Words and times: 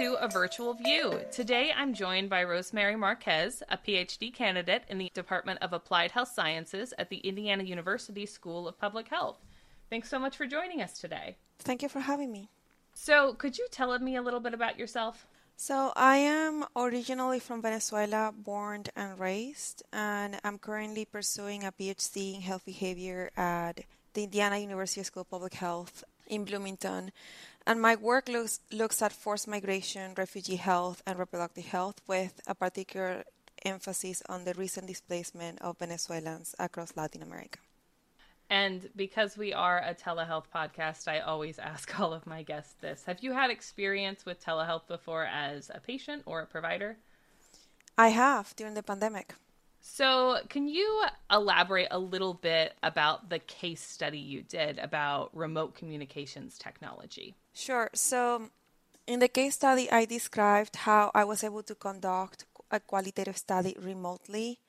to 0.00 0.14
A 0.14 0.28
Virtual 0.28 0.72
View. 0.72 1.20
Today 1.30 1.74
I'm 1.76 1.92
joined 1.92 2.30
by 2.30 2.42
Rossmary 2.42 2.98
Marquez, 2.98 3.62
a 3.68 3.76
PhD 3.76 4.32
candidate 4.32 4.82
in 4.88 4.96
the 4.96 5.10
Department 5.12 5.58
of 5.60 5.74
Applied 5.74 6.12
Health 6.12 6.32
Sciences 6.34 6.94
at 6.96 7.10
the 7.10 7.18
Indiana 7.18 7.64
University 7.64 8.24
School 8.24 8.66
of 8.66 8.80
Public 8.80 9.08
Health. 9.08 9.36
Thanks 9.90 10.08
so 10.08 10.18
much 10.18 10.38
for 10.38 10.46
joining 10.46 10.80
us 10.80 10.98
today. 10.98 11.36
Thank 11.58 11.82
you 11.82 11.90
for 11.90 12.00
having 12.00 12.32
me. 12.32 12.48
So, 12.94 13.34
could 13.34 13.58
you 13.58 13.66
tell 13.70 13.98
me 13.98 14.16
a 14.16 14.22
little 14.22 14.40
bit 14.40 14.54
about 14.54 14.78
yourself? 14.78 15.26
So, 15.58 15.92
I 15.94 16.16
am 16.16 16.64
originally 16.74 17.38
from 17.38 17.60
Venezuela, 17.60 18.32
born 18.34 18.84
and 18.96 19.20
raised, 19.20 19.82
and 19.92 20.40
I'm 20.42 20.56
currently 20.56 21.04
pursuing 21.04 21.64
a 21.64 21.72
PhD 21.72 22.36
in 22.36 22.40
health 22.40 22.64
behavior 22.64 23.30
at 23.36 23.82
the 24.14 24.24
Indiana 24.24 24.56
University 24.56 25.02
School 25.02 25.20
of 25.22 25.30
Public 25.30 25.52
Health 25.52 26.04
in 26.26 26.44
Bloomington. 26.44 27.12
And 27.66 27.80
my 27.80 27.96
work 27.96 28.28
looks, 28.28 28.60
looks 28.72 29.02
at 29.02 29.12
forced 29.12 29.46
migration, 29.46 30.14
refugee 30.16 30.56
health, 30.56 31.02
and 31.06 31.18
reproductive 31.18 31.66
health 31.66 32.00
with 32.06 32.40
a 32.46 32.54
particular 32.54 33.24
emphasis 33.64 34.22
on 34.28 34.44
the 34.44 34.54
recent 34.54 34.86
displacement 34.86 35.60
of 35.60 35.78
Venezuelans 35.78 36.54
across 36.58 36.96
Latin 36.96 37.22
America. 37.22 37.58
And 38.48 38.88
because 38.96 39.36
we 39.36 39.52
are 39.52 39.78
a 39.78 39.94
telehealth 39.94 40.46
podcast, 40.52 41.06
I 41.06 41.20
always 41.20 41.58
ask 41.72 41.98
all 42.00 42.12
of 42.12 42.26
my 42.26 42.42
guests 42.42 42.74
this 42.80 43.04
Have 43.04 43.22
you 43.22 43.32
had 43.32 43.50
experience 43.50 44.26
with 44.26 44.44
telehealth 44.44 44.88
before 44.88 45.24
as 45.24 45.70
a 45.72 45.80
patient 45.80 46.22
or 46.26 46.40
a 46.40 46.46
provider? 46.46 46.96
I 47.96 48.08
have 48.08 48.56
during 48.56 48.74
the 48.74 48.82
pandemic. 48.82 49.34
So, 49.80 50.38
can 50.48 50.68
you 50.68 51.04
elaborate 51.30 51.88
a 51.90 51.98
little 51.98 52.34
bit 52.34 52.74
about 52.82 53.30
the 53.30 53.38
case 53.38 53.80
study 53.80 54.18
you 54.18 54.42
did 54.42 54.78
about 54.78 55.34
remote 55.34 55.74
communications 55.74 56.58
technology? 56.58 57.34
Sure. 57.54 57.88
So, 57.94 58.50
in 59.06 59.20
the 59.20 59.28
case 59.28 59.54
study, 59.54 59.90
I 59.90 60.04
described 60.04 60.76
how 60.76 61.10
I 61.14 61.24
was 61.24 61.42
able 61.42 61.62
to 61.64 61.74
conduct 61.74 62.44
a 62.70 62.78
qualitative 62.78 63.38
study 63.38 63.74
remotely 63.80 64.60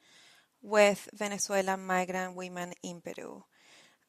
with 0.62 1.10
Venezuelan 1.14 1.86
migrant 1.86 2.36
women 2.36 2.74
in 2.82 3.02
Peru. 3.02 3.44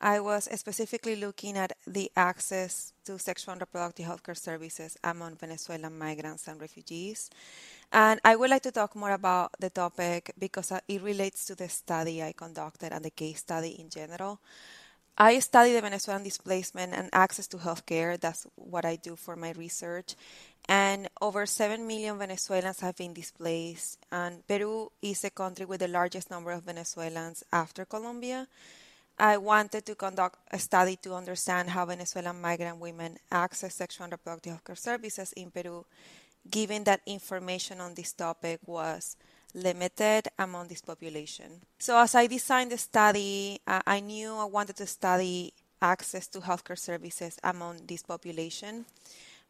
I 0.02 0.18
was 0.18 0.48
specifically 0.58 1.14
looking 1.14 1.56
at 1.56 1.74
the 1.86 2.10
access 2.16 2.92
to 3.04 3.20
sexual 3.20 3.52
and 3.52 3.62
reproductive 3.62 4.04
healthcare 4.06 4.36
services 4.36 4.98
among 5.04 5.36
Venezuelan 5.36 5.96
migrants 5.96 6.48
and 6.48 6.60
refugees. 6.60 7.30
And 7.92 8.18
I 8.24 8.34
would 8.34 8.50
like 8.50 8.62
to 8.62 8.72
talk 8.72 8.96
more 8.96 9.12
about 9.12 9.52
the 9.60 9.70
topic 9.70 10.32
because 10.36 10.72
uh, 10.72 10.80
it 10.88 11.02
relates 11.02 11.44
to 11.46 11.54
the 11.54 11.68
study 11.68 12.20
I 12.20 12.32
conducted 12.32 12.92
and 12.92 13.04
the 13.04 13.10
case 13.10 13.38
study 13.38 13.78
in 13.78 13.90
general. 13.90 14.40
I 15.16 15.38
study 15.38 15.72
the 15.72 15.82
Venezuelan 15.82 16.24
displacement 16.24 16.94
and 16.94 17.08
access 17.12 17.46
to 17.48 17.58
healthcare. 17.58 18.18
That's 18.18 18.44
what 18.56 18.84
I 18.84 18.96
do 18.96 19.14
for 19.14 19.36
my 19.36 19.52
research. 19.52 20.16
And 20.68 21.08
over 21.20 21.46
7 21.46 21.86
million 21.86 22.18
Venezuelans 22.18 22.80
have 22.80 22.96
been 22.96 23.14
displaced. 23.14 23.98
And 24.10 24.44
Peru 24.48 24.90
is 25.00 25.22
a 25.22 25.30
country 25.30 25.64
with 25.64 25.78
the 25.78 25.88
largest 25.88 26.28
number 26.28 26.50
of 26.50 26.64
Venezuelans 26.64 27.44
after 27.52 27.84
Colombia. 27.84 28.48
I 29.18 29.36
wanted 29.36 29.86
to 29.86 29.94
conduct 29.94 30.38
a 30.50 30.58
study 30.58 30.96
to 31.02 31.14
understand 31.14 31.70
how 31.70 31.86
Venezuelan 31.86 32.40
migrant 32.40 32.78
women 32.78 33.18
access 33.30 33.74
sexual 33.74 34.04
and 34.04 34.12
reproductive 34.12 34.52
health 34.52 34.64
care 34.64 34.76
services 34.76 35.32
in 35.34 35.50
Peru, 35.50 35.84
given 36.50 36.84
that 36.84 37.02
information 37.06 37.80
on 37.80 37.94
this 37.94 38.12
topic 38.12 38.60
was 38.66 39.16
limited 39.54 40.28
among 40.38 40.68
this 40.68 40.80
population. 40.80 41.60
So, 41.78 41.98
as 41.98 42.14
I 42.14 42.26
designed 42.26 42.72
the 42.72 42.78
study, 42.78 43.60
uh, 43.66 43.80
I 43.86 44.00
knew 44.00 44.34
I 44.34 44.44
wanted 44.44 44.76
to 44.76 44.86
study 44.86 45.52
access 45.80 46.26
to 46.28 46.40
healthcare 46.40 46.78
services 46.78 47.38
among 47.44 47.86
this 47.86 48.02
population, 48.02 48.86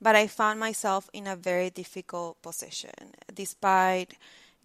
but 0.00 0.16
I 0.16 0.27
found 0.27 0.58
myself 0.58 1.08
in 1.12 1.27
a 1.27 1.36
very 1.36 1.70
difficult 1.70 2.42
position. 2.42 3.14
Despite 3.33 4.14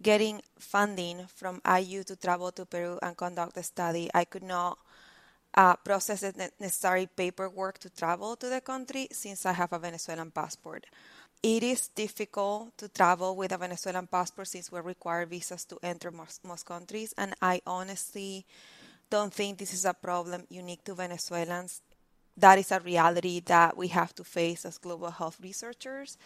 getting 0.02 0.42
funding 0.58 1.26
from 1.28 1.60
IU 1.64 2.04
to 2.04 2.16
travel 2.16 2.52
to 2.52 2.66
Peru 2.66 2.98
and 3.02 3.16
conduct 3.16 3.54
the 3.54 3.62
study, 3.62 4.10
I 4.14 4.24
could 4.24 4.42
not 4.42 4.78
uh, 5.58 5.74
process 5.74 6.20
the 6.20 6.50
necessary 6.60 7.08
paperwork 7.16 7.78
to 7.80 7.90
travel 7.90 8.36
to 8.36 8.48
the 8.48 8.60
country 8.60 9.08
since 9.10 9.44
I 9.44 9.52
have 9.52 9.72
a 9.72 9.78
Venezuelan 9.80 10.30
passport. 10.30 10.86
It 11.42 11.64
is 11.64 11.88
difficult 11.88 12.78
to 12.78 12.88
travel 12.88 13.34
with 13.34 13.50
a 13.50 13.58
Venezuelan 13.58 14.06
passport 14.06 14.46
since 14.46 14.70
we 14.70 14.78
require 14.80 15.26
visas 15.26 15.64
to 15.64 15.78
enter 15.82 16.12
most, 16.12 16.44
most 16.44 16.64
countries, 16.64 17.12
and 17.18 17.34
I 17.42 17.60
honestly 17.66 18.46
don't 19.10 19.34
think 19.34 19.58
this 19.58 19.74
is 19.74 19.84
a 19.84 19.94
problem 19.94 20.46
unique 20.48 20.84
to 20.84 20.94
Venezuelans. 20.94 21.82
That 22.36 22.58
is 22.58 22.70
a 22.70 22.78
reality 22.78 23.40
that 23.46 23.76
we 23.76 23.88
have 23.88 24.14
to 24.14 24.22
face 24.24 24.64
as 24.64 24.78
global 24.78 25.10
health 25.10 25.38
researchers. 25.42 26.18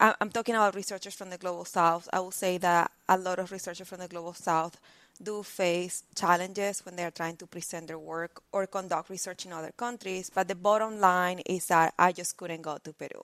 I'm 0.00 0.30
talking 0.30 0.54
about 0.56 0.74
researchers 0.74 1.14
from 1.14 1.30
the 1.30 1.38
global 1.38 1.64
south. 1.64 2.08
I 2.12 2.18
will 2.20 2.32
say 2.32 2.58
that 2.58 2.90
a 3.08 3.18
lot 3.18 3.38
of 3.38 3.52
researchers 3.52 3.86
from 3.86 4.00
the 4.00 4.08
global 4.08 4.32
south 4.34 4.80
do 5.22 5.42
face 5.42 6.04
challenges 6.14 6.84
when 6.84 6.96
they're 6.96 7.10
trying 7.10 7.36
to 7.36 7.46
present 7.46 7.88
their 7.88 7.98
work 7.98 8.42
or 8.52 8.66
conduct 8.66 9.10
research 9.10 9.46
in 9.46 9.52
other 9.52 9.72
countries. 9.76 10.30
But 10.34 10.48
the 10.48 10.54
bottom 10.54 11.00
line 11.00 11.40
is 11.46 11.66
that 11.66 11.94
I 11.98 12.12
just 12.12 12.36
couldn't 12.36 12.62
go 12.62 12.78
to 12.82 12.92
Peru. 12.92 13.22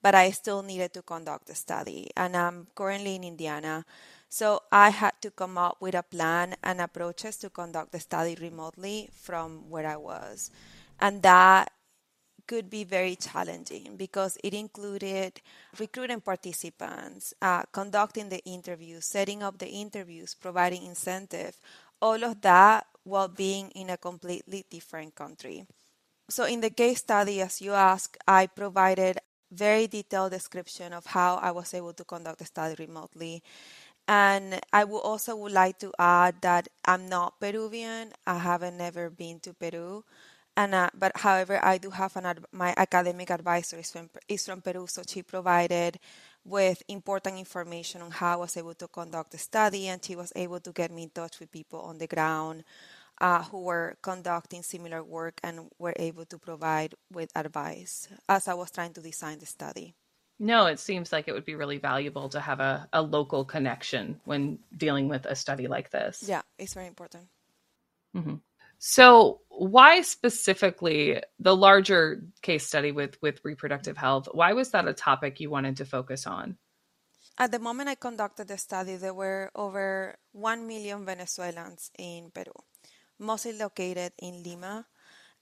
But 0.00 0.14
I 0.14 0.30
still 0.30 0.62
needed 0.62 0.92
to 0.94 1.02
conduct 1.02 1.46
the 1.46 1.54
study. 1.54 2.10
And 2.16 2.36
I'm 2.36 2.68
currently 2.74 3.16
in 3.16 3.24
Indiana. 3.24 3.84
So 4.28 4.62
I 4.70 4.90
had 4.90 5.14
to 5.22 5.30
come 5.30 5.58
up 5.58 5.78
with 5.80 5.94
a 5.94 6.02
plan 6.02 6.54
and 6.62 6.80
approaches 6.80 7.36
to 7.38 7.50
conduct 7.50 7.92
the 7.92 8.00
study 8.00 8.36
remotely 8.40 9.08
from 9.12 9.70
where 9.70 9.86
I 9.86 9.96
was. 9.96 10.50
And 11.00 11.22
that 11.22 11.72
could 12.48 12.68
be 12.70 12.82
very 12.82 13.14
challenging 13.14 13.94
because 13.96 14.38
it 14.42 14.54
included 14.54 15.40
recruiting 15.78 16.20
participants, 16.20 17.34
uh, 17.42 17.62
conducting 17.70 18.30
the 18.30 18.42
interviews, 18.44 19.04
setting 19.04 19.42
up 19.42 19.58
the 19.58 19.68
interviews, 19.68 20.34
providing 20.34 20.82
incentive, 20.82 21.60
all 22.00 22.24
of 22.24 22.40
that 22.40 22.86
while 23.04 23.28
being 23.28 23.70
in 23.76 23.90
a 23.90 23.96
completely 23.96 24.64
different 24.70 25.14
country. 25.14 25.66
So 26.28 26.44
in 26.44 26.60
the 26.60 26.70
case 26.70 26.98
study, 26.98 27.40
as 27.40 27.60
you 27.60 27.72
ask, 27.72 28.16
I 28.26 28.46
provided 28.48 29.18
very 29.50 29.86
detailed 29.86 30.32
description 30.32 30.92
of 30.92 31.06
how 31.06 31.36
I 31.36 31.50
was 31.52 31.72
able 31.72 31.92
to 31.94 32.04
conduct 32.04 32.38
the 32.38 32.44
study 32.44 32.74
remotely. 32.78 33.42
And 34.06 34.60
I 34.72 34.84
would 34.84 35.00
also 35.00 35.36
would 35.36 35.52
like 35.52 35.78
to 35.80 35.92
add 35.98 36.40
that 36.40 36.68
I'm 36.84 37.08
not 37.08 37.40
Peruvian. 37.40 38.12
I 38.26 38.38
haven't 38.38 38.76
never 38.76 39.10
been 39.10 39.40
to 39.40 39.52
Peru. 39.52 40.04
And 40.58 40.74
uh, 40.74 40.90
but 40.92 41.12
however, 41.14 41.60
I 41.62 41.78
do 41.78 41.90
have 41.90 42.16
an 42.16 42.44
my 42.50 42.74
academic 42.76 43.30
advisor 43.30 43.78
is 43.78 43.92
from, 43.92 44.10
is 44.26 44.44
from 44.44 44.60
Peru, 44.60 44.88
so 44.88 45.02
she 45.06 45.22
provided 45.22 46.00
with 46.44 46.82
important 46.88 47.38
information 47.38 48.02
on 48.02 48.10
how 48.10 48.32
I 48.32 48.36
was 48.36 48.56
able 48.56 48.74
to 48.74 48.88
conduct 48.88 49.30
the 49.30 49.38
study, 49.38 49.86
and 49.86 50.04
she 50.04 50.16
was 50.16 50.32
able 50.34 50.58
to 50.58 50.72
get 50.72 50.90
me 50.90 51.04
in 51.04 51.10
touch 51.10 51.38
with 51.38 51.52
people 51.52 51.80
on 51.82 51.98
the 51.98 52.08
ground 52.08 52.64
uh, 53.20 53.44
who 53.44 53.60
were 53.62 53.98
conducting 54.02 54.64
similar 54.64 55.04
work 55.04 55.38
and 55.44 55.70
were 55.78 55.94
able 55.94 56.24
to 56.24 56.38
provide 56.38 56.92
with 57.12 57.30
advice 57.36 58.08
as 58.28 58.48
I 58.48 58.54
was 58.54 58.72
trying 58.72 58.94
to 58.94 59.00
design 59.00 59.38
the 59.38 59.46
study. 59.46 59.94
No, 60.40 60.66
it 60.66 60.80
seems 60.80 61.12
like 61.12 61.28
it 61.28 61.34
would 61.34 61.44
be 61.44 61.54
really 61.54 61.78
valuable 61.78 62.28
to 62.30 62.40
have 62.40 62.58
a, 62.58 62.88
a 62.92 63.00
local 63.00 63.44
connection 63.44 64.20
when 64.24 64.58
dealing 64.76 65.08
with 65.08 65.24
a 65.24 65.36
study 65.36 65.68
like 65.68 65.90
this. 65.90 66.24
Yeah, 66.26 66.42
it's 66.58 66.74
very 66.74 66.88
important. 66.88 67.28
Mm-hmm. 68.16 68.36
So, 68.78 69.40
why 69.58 70.02
specifically 70.02 71.20
the 71.40 71.54
larger 71.56 72.22
case 72.42 72.66
study 72.66 72.92
with 72.92 73.18
with 73.20 73.40
reproductive 73.44 73.96
health? 73.96 74.28
Why 74.32 74.52
was 74.52 74.70
that 74.70 74.86
a 74.86 74.94
topic 74.94 75.40
you 75.40 75.50
wanted 75.50 75.76
to 75.78 75.84
focus 75.84 76.26
on? 76.26 76.56
At 77.36 77.50
the 77.50 77.58
moment 77.58 77.88
I 77.88 77.96
conducted 77.96 78.48
the 78.48 78.58
study, 78.58 78.96
there 78.96 79.14
were 79.14 79.50
over 79.54 80.16
1 80.32 80.66
million 80.66 81.04
Venezuelans 81.04 81.90
in 81.98 82.30
Peru, 82.30 82.54
mostly 83.18 83.52
located 83.52 84.12
in 84.18 84.42
Lima. 84.42 84.86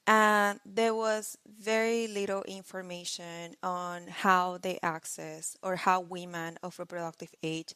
And 0.07 0.61
there 0.65 0.95
was 0.95 1.37
very 1.45 2.07
little 2.07 2.43
information 2.43 3.57
on 3.63 4.07
how 4.09 4.59
they 4.59 4.79
access 4.83 5.57
or 5.63 5.77
how 5.77 6.01
women 6.01 6.59
of 6.63 6.79
reproductive 6.79 7.35
age 7.43 7.75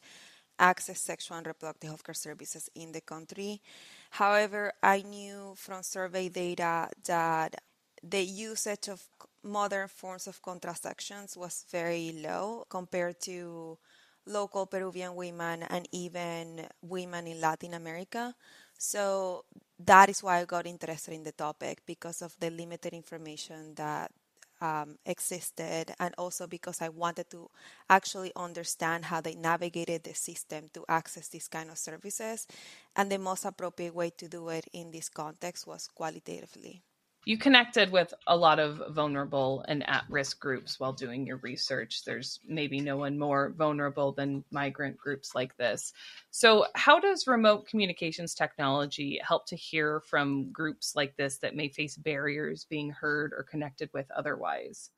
access 0.57 1.01
sexual 1.01 1.37
and 1.37 1.47
reproductive 1.47 1.89
health 1.89 2.03
care 2.03 2.15
services 2.15 2.69
in 2.75 2.93
the 2.93 3.01
country. 3.01 3.61
However, 4.11 4.73
I 4.83 5.01
knew 5.01 5.55
from 5.57 5.83
survey 5.83 6.29
data 6.29 6.89
that 7.05 7.55
the 8.03 8.21
usage 8.23 8.87
of 8.89 9.03
modern 9.43 9.87
forms 9.87 10.27
of 10.27 10.41
contraceptions 10.41 11.37
was 11.37 11.65
very 11.71 12.11
low 12.13 12.65
compared 12.69 13.19
to 13.21 13.77
local 14.25 14.65
Peruvian 14.67 15.15
women 15.15 15.63
and 15.63 15.87
even 15.91 16.67
women 16.81 17.27
in 17.27 17.41
Latin 17.41 17.73
America. 17.73 18.35
So 18.77 19.45
that 19.79 20.09
is 20.09 20.21
why 20.23 20.39
I 20.39 20.45
got 20.45 20.67
interested 20.67 21.13
in 21.13 21.23
the 21.23 21.31
topic 21.31 21.81
because 21.85 22.21
of 22.21 22.35
the 22.39 22.49
limited 22.49 22.93
information 22.93 23.75
that 23.75 24.11
um, 24.61 24.97
existed, 25.05 25.93
and 25.99 26.13
also 26.17 26.47
because 26.47 26.81
I 26.81 26.89
wanted 26.89 27.29
to 27.31 27.49
actually 27.89 28.31
understand 28.35 29.05
how 29.05 29.21
they 29.21 29.35
navigated 29.35 30.03
the 30.03 30.13
system 30.13 30.69
to 30.73 30.85
access 30.87 31.27
these 31.27 31.47
kind 31.47 31.69
of 31.69 31.77
services. 31.77 32.47
And 32.95 33.11
the 33.11 33.17
most 33.17 33.45
appropriate 33.45 33.95
way 33.95 34.11
to 34.17 34.27
do 34.27 34.49
it 34.49 34.67
in 34.71 34.91
this 34.91 35.09
context 35.09 35.67
was 35.67 35.87
qualitatively. 35.87 36.83
You 37.23 37.37
connected 37.37 37.91
with 37.91 38.15
a 38.25 38.35
lot 38.35 38.57
of 38.57 38.81
vulnerable 38.95 39.63
and 39.67 39.87
at 39.87 40.05
risk 40.09 40.39
groups 40.39 40.79
while 40.79 40.93
doing 40.93 41.27
your 41.27 41.37
research. 41.37 42.03
There's 42.03 42.39
maybe 42.47 42.79
no 42.79 42.97
one 42.97 43.19
more 43.19 43.53
vulnerable 43.55 44.11
than 44.11 44.43
migrant 44.49 44.97
groups 44.97 45.35
like 45.35 45.55
this. 45.57 45.93
So, 46.31 46.65
how 46.73 46.99
does 46.99 47.27
remote 47.27 47.67
communications 47.67 48.33
technology 48.33 49.19
help 49.23 49.45
to 49.47 49.55
hear 49.55 49.99
from 49.99 50.51
groups 50.51 50.95
like 50.95 51.15
this 51.15 51.37
that 51.39 51.55
may 51.55 51.69
face 51.69 51.95
barriers 51.95 52.65
being 52.65 52.89
heard 52.89 53.33
or 53.37 53.43
connected 53.43 53.91
with 53.93 54.09
otherwise? 54.09 54.89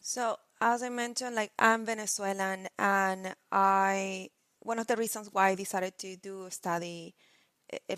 So, 0.00 0.38
as 0.60 0.82
I 0.82 0.88
mentioned, 0.88 1.34
like 1.34 1.52
I'm 1.58 1.84
Venezuelan, 1.84 2.68
and 2.78 3.34
I 3.52 4.30
one 4.60 4.78
of 4.78 4.86
the 4.86 4.96
reasons 4.96 5.28
why 5.32 5.48
I 5.48 5.54
decided 5.54 5.98
to 5.98 6.16
do 6.16 6.46
a 6.46 6.50
study 6.50 7.14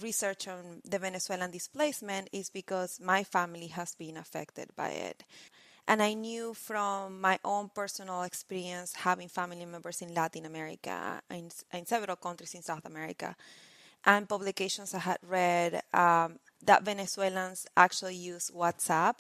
research 0.01 0.49
on 0.49 0.81
the 0.85 0.99
Venezuelan 0.99 1.51
displacement 1.51 2.29
is 2.33 2.51
because 2.51 3.01
my 3.01 3.25
family 3.25 3.69
has 3.69 3.95
been 3.95 4.17
affected 4.17 4.69
by 4.77 4.91
it. 4.91 5.25
And 5.89 6.03
I 6.03 6.15
knew 6.15 6.53
from 6.55 7.21
my 7.21 7.39
own 7.45 7.71
personal 7.73 8.23
experience 8.23 8.93
having 8.95 9.29
family 9.29 9.65
members 9.65 10.03
in 10.03 10.15
Latin 10.15 10.45
America, 10.45 11.23
in, 11.31 11.51
in 11.73 11.87
several 11.87 12.17
countries 12.17 12.55
in 12.55 12.63
South 12.63 12.85
America, 12.85 13.37
and 14.05 14.29
publications 14.29 14.95
I 14.95 14.99
had 14.99 15.19
read 15.23 15.83
um, 15.93 16.39
that 16.65 16.85
Venezuelans 16.85 17.67
actually 17.77 18.17
use 18.17 18.51
WhatsApp 18.55 19.17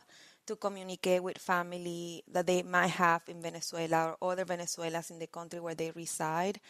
to 0.46 0.56
communicate 0.56 1.22
with 1.22 1.38
family 1.38 2.22
that 2.32 2.46
they 2.46 2.62
might 2.62 2.88
have 2.88 3.22
in 3.28 3.42
Venezuela 3.42 4.16
or 4.20 4.32
other 4.32 4.44
Venezuelans 4.44 5.10
in 5.10 5.18
the 5.18 5.26
country 5.26 5.60
where 5.60 5.74
they 5.74 5.90
reside. 5.90 6.60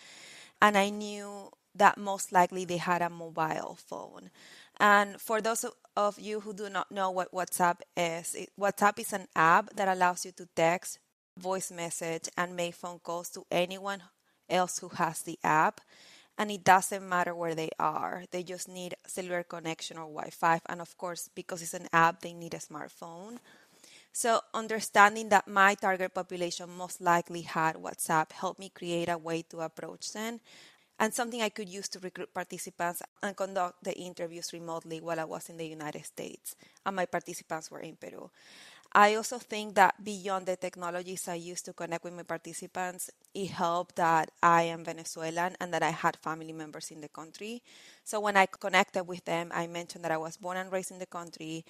And 0.60 0.76
I 0.78 0.88
knew 0.88 1.50
that 1.78 1.98
most 1.98 2.32
likely 2.32 2.64
they 2.64 2.76
had 2.76 3.02
a 3.02 3.10
mobile 3.10 3.78
phone. 3.86 4.30
And 4.78 5.20
for 5.20 5.40
those 5.40 5.64
of 5.96 6.18
you 6.18 6.40
who 6.40 6.52
do 6.52 6.68
not 6.68 6.90
know 6.90 7.10
what 7.10 7.32
WhatsApp 7.32 7.80
is, 7.96 8.34
it, 8.34 8.50
WhatsApp 8.58 8.98
is 8.98 9.12
an 9.12 9.26
app 9.34 9.74
that 9.76 9.88
allows 9.88 10.24
you 10.24 10.32
to 10.32 10.46
text, 10.54 10.98
voice 11.38 11.70
message, 11.70 12.28
and 12.36 12.56
make 12.56 12.74
phone 12.74 12.98
calls 12.98 13.30
to 13.30 13.44
anyone 13.50 14.02
else 14.48 14.78
who 14.78 14.88
has 14.88 15.22
the 15.22 15.38
app. 15.42 15.80
And 16.38 16.50
it 16.50 16.64
doesn't 16.64 17.08
matter 17.08 17.34
where 17.34 17.54
they 17.54 17.70
are, 17.78 18.24
they 18.30 18.42
just 18.42 18.68
need 18.68 18.94
cellular 19.06 19.42
connection 19.42 19.96
or 19.96 20.04
Wi 20.04 20.28
Fi. 20.30 20.60
And 20.68 20.82
of 20.82 20.96
course, 20.98 21.30
because 21.34 21.62
it's 21.62 21.72
an 21.72 21.88
app, 21.94 22.20
they 22.20 22.34
need 22.34 22.52
a 22.52 22.58
smartphone. 22.58 23.38
So, 24.12 24.40
understanding 24.54 25.28
that 25.30 25.46
my 25.46 25.74
target 25.74 26.14
population 26.14 26.70
most 26.70 27.00
likely 27.00 27.42
had 27.42 27.76
WhatsApp 27.76 28.32
helped 28.32 28.58
me 28.58 28.70
create 28.70 29.10
a 29.10 29.18
way 29.18 29.42
to 29.50 29.60
approach 29.60 30.12
them 30.12 30.40
and 30.98 31.12
something 31.12 31.42
I 31.42 31.50
could 31.50 31.68
use 31.68 31.88
to 31.90 31.98
recruit 32.00 32.32
participants 32.32 33.02
and 33.22 33.36
conduct 33.36 33.84
the 33.84 33.96
interviews 33.96 34.52
remotely 34.52 35.00
while 35.00 35.20
I 35.20 35.24
was 35.24 35.48
in 35.48 35.56
the 35.56 35.66
United 35.66 36.04
States 36.04 36.56
and 36.84 36.96
my 36.96 37.06
participants 37.06 37.70
were 37.70 37.80
in 37.80 37.96
Peru. 37.96 38.30
I 38.92 39.14
also 39.16 39.38
think 39.38 39.74
that 39.74 40.02
beyond 40.02 40.46
the 40.46 40.56
technologies 40.56 41.28
I 41.28 41.34
used 41.34 41.66
to 41.66 41.74
connect 41.74 42.04
with 42.04 42.14
my 42.14 42.22
participants, 42.22 43.10
it 43.34 43.50
helped 43.50 43.96
that 43.96 44.30
I 44.42 44.62
am 44.62 44.84
Venezuelan 44.84 45.56
and 45.60 45.74
that 45.74 45.82
I 45.82 45.90
had 45.90 46.16
family 46.16 46.52
members 46.52 46.90
in 46.90 47.02
the 47.02 47.08
country. 47.08 47.62
So 48.04 48.20
when 48.20 48.38
I 48.38 48.46
connected 48.46 49.04
with 49.04 49.24
them, 49.26 49.50
I 49.52 49.66
mentioned 49.66 50.04
that 50.04 50.12
I 50.12 50.16
was 50.16 50.38
born 50.38 50.56
and 50.56 50.72
raised 50.72 50.92
in 50.92 50.98
the 50.98 51.06
country 51.06 51.64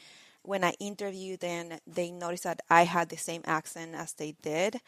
when 0.46 0.64
I 0.64 0.74
interviewed 0.80 1.40
them, 1.40 1.70
they 1.86 2.10
noticed 2.10 2.44
that 2.44 2.60
I 2.70 2.84
had 2.84 3.08
the 3.08 3.16
same 3.16 3.42
accent 3.44 3.94
as 3.94 4.12
they 4.14 4.34
did. 4.42 4.80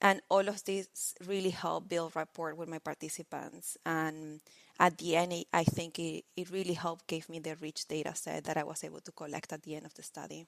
And 0.00 0.20
all 0.28 0.46
of 0.48 0.62
this 0.64 1.14
really 1.26 1.50
helped 1.50 1.88
build 1.88 2.14
rapport 2.14 2.54
with 2.54 2.68
my 2.68 2.78
participants. 2.78 3.76
And 3.84 4.40
at 4.78 4.98
the 4.98 5.16
end, 5.16 5.44
I 5.52 5.64
think 5.64 5.98
it, 5.98 6.24
it 6.36 6.50
really 6.50 6.74
helped 6.74 7.06
give 7.06 7.28
me 7.28 7.38
the 7.38 7.56
rich 7.56 7.88
data 7.88 8.14
set 8.14 8.44
that 8.44 8.56
I 8.56 8.64
was 8.64 8.84
able 8.84 9.00
to 9.00 9.12
collect 9.12 9.52
at 9.52 9.62
the 9.62 9.74
end 9.74 9.86
of 9.86 9.94
the 9.94 10.02
study. 10.02 10.46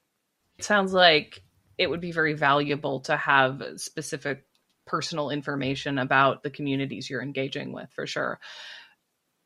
It 0.57 0.65
sounds 0.65 0.93
like 0.93 1.41
it 1.77 1.89
would 1.89 2.01
be 2.01 2.11
very 2.11 2.33
valuable 2.33 2.99
to 3.01 3.17
have 3.17 3.63
specific 3.77 4.45
personal 4.85 5.29
information 5.29 5.97
about 5.97 6.43
the 6.43 6.49
communities 6.49 7.09
you're 7.09 7.21
engaging 7.21 7.71
with 7.71 7.89
for 7.93 8.07
sure 8.07 8.39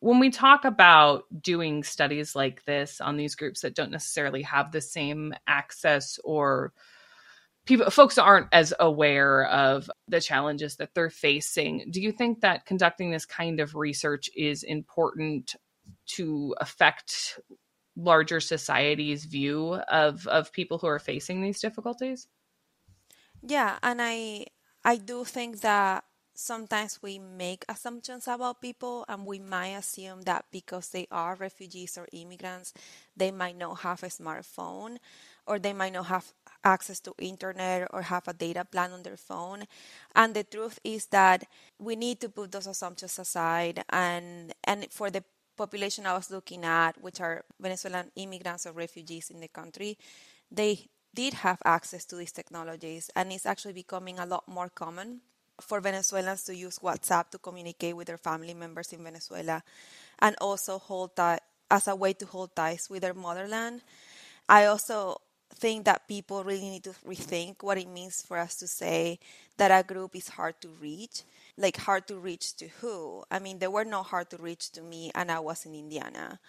when 0.03 0.19
we 0.19 0.29
talk 0.29 0.65
about 0.65 1.23
doing 1.41 1.81
studies 1.81 2.35
like 2.35 2.65
this 2.65 2.99
on 2.99 3.15
these 3.15 3.35
groups 3.35 3.61
that 3.61 3.73
don't 3.73 3.89
necessarily 3.89 4.41
have 4.41 4.71
the 4.71 4.81
same 4.81 5.33
access 5.47 6.19
or 6.25 6.73
people 7.65 7.89
folks 7.89 8.17
aren't 8.17 8.47
as 8.51 8.73
aware 8.81 9.45
of 9.47 9.89
the 10.09 10.19
challenges 10.19 10.75
that 10.75 10.93
they're 10.93 11.09
facing 11.09 11.85
do 11.89 12.01
you 12.01 12.11
think 12.11 12.41
that 12.41 12.65
conducting 12.65 13.11
this 13.11 13.25
kind 13.25 13.61
of 13.61 13.75
research 13.75 14.29
is 14.35 14.63
important 14.63 15.55
to 16.05 16.53
affect 16.59 17.39
larger 17.95 18.41
society's 18.41 19.23
view 19.23 19.75
of 19.89 20.27
of 20.27 20.51
people 20.51 20.79
who 20.79 20.87
are 20.87 20.99
facing 20.99 21.41
these 21.41 21.61
difficulties? 21.61 22.27
Yeah 23.41 23.77
and 23.81 24.01
i 24.01 24.47
i 24.83 24.97
do 24.97 25.23
think 25.23 25.61
that 25.61 26.03
sometimes 26.35 27.01
we 27.01 27.19
make 27.19 27.65
assumptions 27.69 28.27
about 28.27 28.61
people 28.61 29.05
and 29.07 29.25
we 29.25 29.39
might 29.39 29.69
assume 29.77 30.21
that 30.23 30.45
because 30.51 30.89
they 30.89 31.07
are 31.11 31.35
refugees 31.35 31.97
or 31.97 32.07
immigrants 32.11 32.73
they 33.15 33.31
might 33.31 33.57
not 33.57 33.79
have 33.79 34.01
a 34.03 34.07
smartphone 34.07 34.97
or 35.45 35.59
they 35.59 35.73
might 35.73 35.93
not 35.93 36.05
have 36.07 36.33
access 36.63 36.99
to 37.01 37.13
internet 37.19 37.87
or 37.91 38.01
have 38.01 38.27
a 38.27 38.33
data 38.33 38.65
plan 38.65 38.91
on 38.91 39.03
their 39.03 39.17
phone. 39.17 39.65
And 40.15 40.33
the 40.33 40.43
truth 40.43 40.79
is 40.83 41.07
that 41.07 41.43
we 41.79 41.95
need 41.95 42.21
to 42.21 42.29
put 42.29 42.51
those 42.51 42.67
assumptions 42.67 43.19
aside 43.19 43.83
and 43.89 44.53
and 44.63 44.87
for 44.91 45.09
the 45.11 45.23
population 45.57 46.05
I 46.07 46.13
was 46.13 46.31
looking 46.31 46.65
at 46.65 46.99
which 47.01 47.21
are 47.21 47.43
Venezuelan 47.59 48.11
immigrants 48.15 48.65
or 48.65 48.71
refugees 48.71 49.29
in 49.29 49.39
the 49.39 49.47
country 49.47 49.97
they 50.51 50.87
did 51.13 51.33
have 51.35 51.59
access 51.63 52.05
to 52.05 52.15
these 52.15 52.31
technologies 52.31 53.11
and 53.15 53.31
it's 53.31 53.45
actually 53.45 53.73
becoming 53.73 54.17
a 54.17 54.25
lot 54.25 54.47
more 54.47 54.69
common 54.69 55.21
for 55.61 55.79
Venezuelans 55.79 56.43
to 56.43 56.55
use 56.55 56.79
WhatsApp 56.79 57.29
to 57.31 57.37
communicate 57.37 57.95
with 57.95 58.07
their 58.07 58.17
family 58.17 58.53
members 58.53 58.91
in 58.93 59.03
Venezuela 59.03 59.63
and 60.19 60.35
also 60.41 60.79
hold 60.79 61.15
that 61.15 61.43
as 61.69 61.87
a 61.87 61.95
way 61.95 62.13
to 62.13 62.25
hold 62.25 62.55
ties 62.55 62.89
with 62.89 63.01
their 63.01 63.13
motherland. 63.13 63.81
I 64.47 64.65
also 64.65 65.21
think 65.55 65.85
that 65.85 66.07
people 66.07 66.43
really 66.43 66.69
need 66.69 66.83
to 66.83 66.95
rethink 67.07 67.61
what 67.61 67.77
it 67.77 67.87
means 67.87 68.21
for 68.21 68.37
us 68.37 68.55
to 68.57 68.67
say 68.67 69.19
that 69.57 69.71
a 69.71 69.83
group 69.85 70.15
is 70.15 70.29
hard 70.29 70.59
to 70.61 70.69
reach. 70.81 71.23
Like, 71.57 71.77
hard 71.77 72.07
to 72.07 72.17
reach 72.17 72.55
to 72.57 72.67
who? 72.81 73.23
I 73.29 73.37
mean, 73.39 73.59
they 73.59 73.67
were 73.67 73.85
not 73.85 74.07
hard 74.07 74.31
to 74.31 74.37
reach 74.37 74.71
to 74.71 74.81
me, 74.81 75.11
and 75.13 75.31
I 75.31 75.39
was 75.39 75.65
in 75.65 75.75
Indiana. 75.75 76.39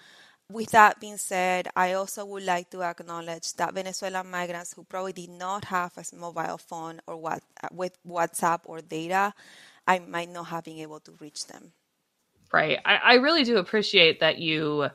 With 0.51 0.71
that 0.73 1.01
being 1.01 1.17
said, 1.19 1.69
I 1.75 1.95
also 1.95 2.25
would 2.27 2.45
like 2.45 2.71
to 2.71 2.83
acknowledge 2.83 3.55
that 3.55 3.75
Venezuelan 3.75 4.31
migrants 4.31 4.75
who 4.75 4.85
probably 4.85 5.13
did 5.13 5.31
not 5.31 5.65
have 5.67 5.97
a 5.99 6.17
mobile 6.17 6.59
phone 6.59 7.01
or 7.07 7.17
what 7.17 7.43
with 7.73 7.99
WhatsApp 8.07 8.61
or 8.65 8.81
data, 8.81 9.35
I 9.87 9.99
might 10.01 10.31
not 10.31 10.45
have 10.49 10.65
been 10.65 10.79
able 10.79 11.01
to 11.01 11.13
reach 11.21 11.47
them. 11.47 11.73
Right. 12.53 12.79
I, 12.85 12.97
I 12.97 13.15
really 13.15 13.45
do 13.45 13.59
appreciate 13.59 14.21
that 14.21 14.39
you 14.39 14.89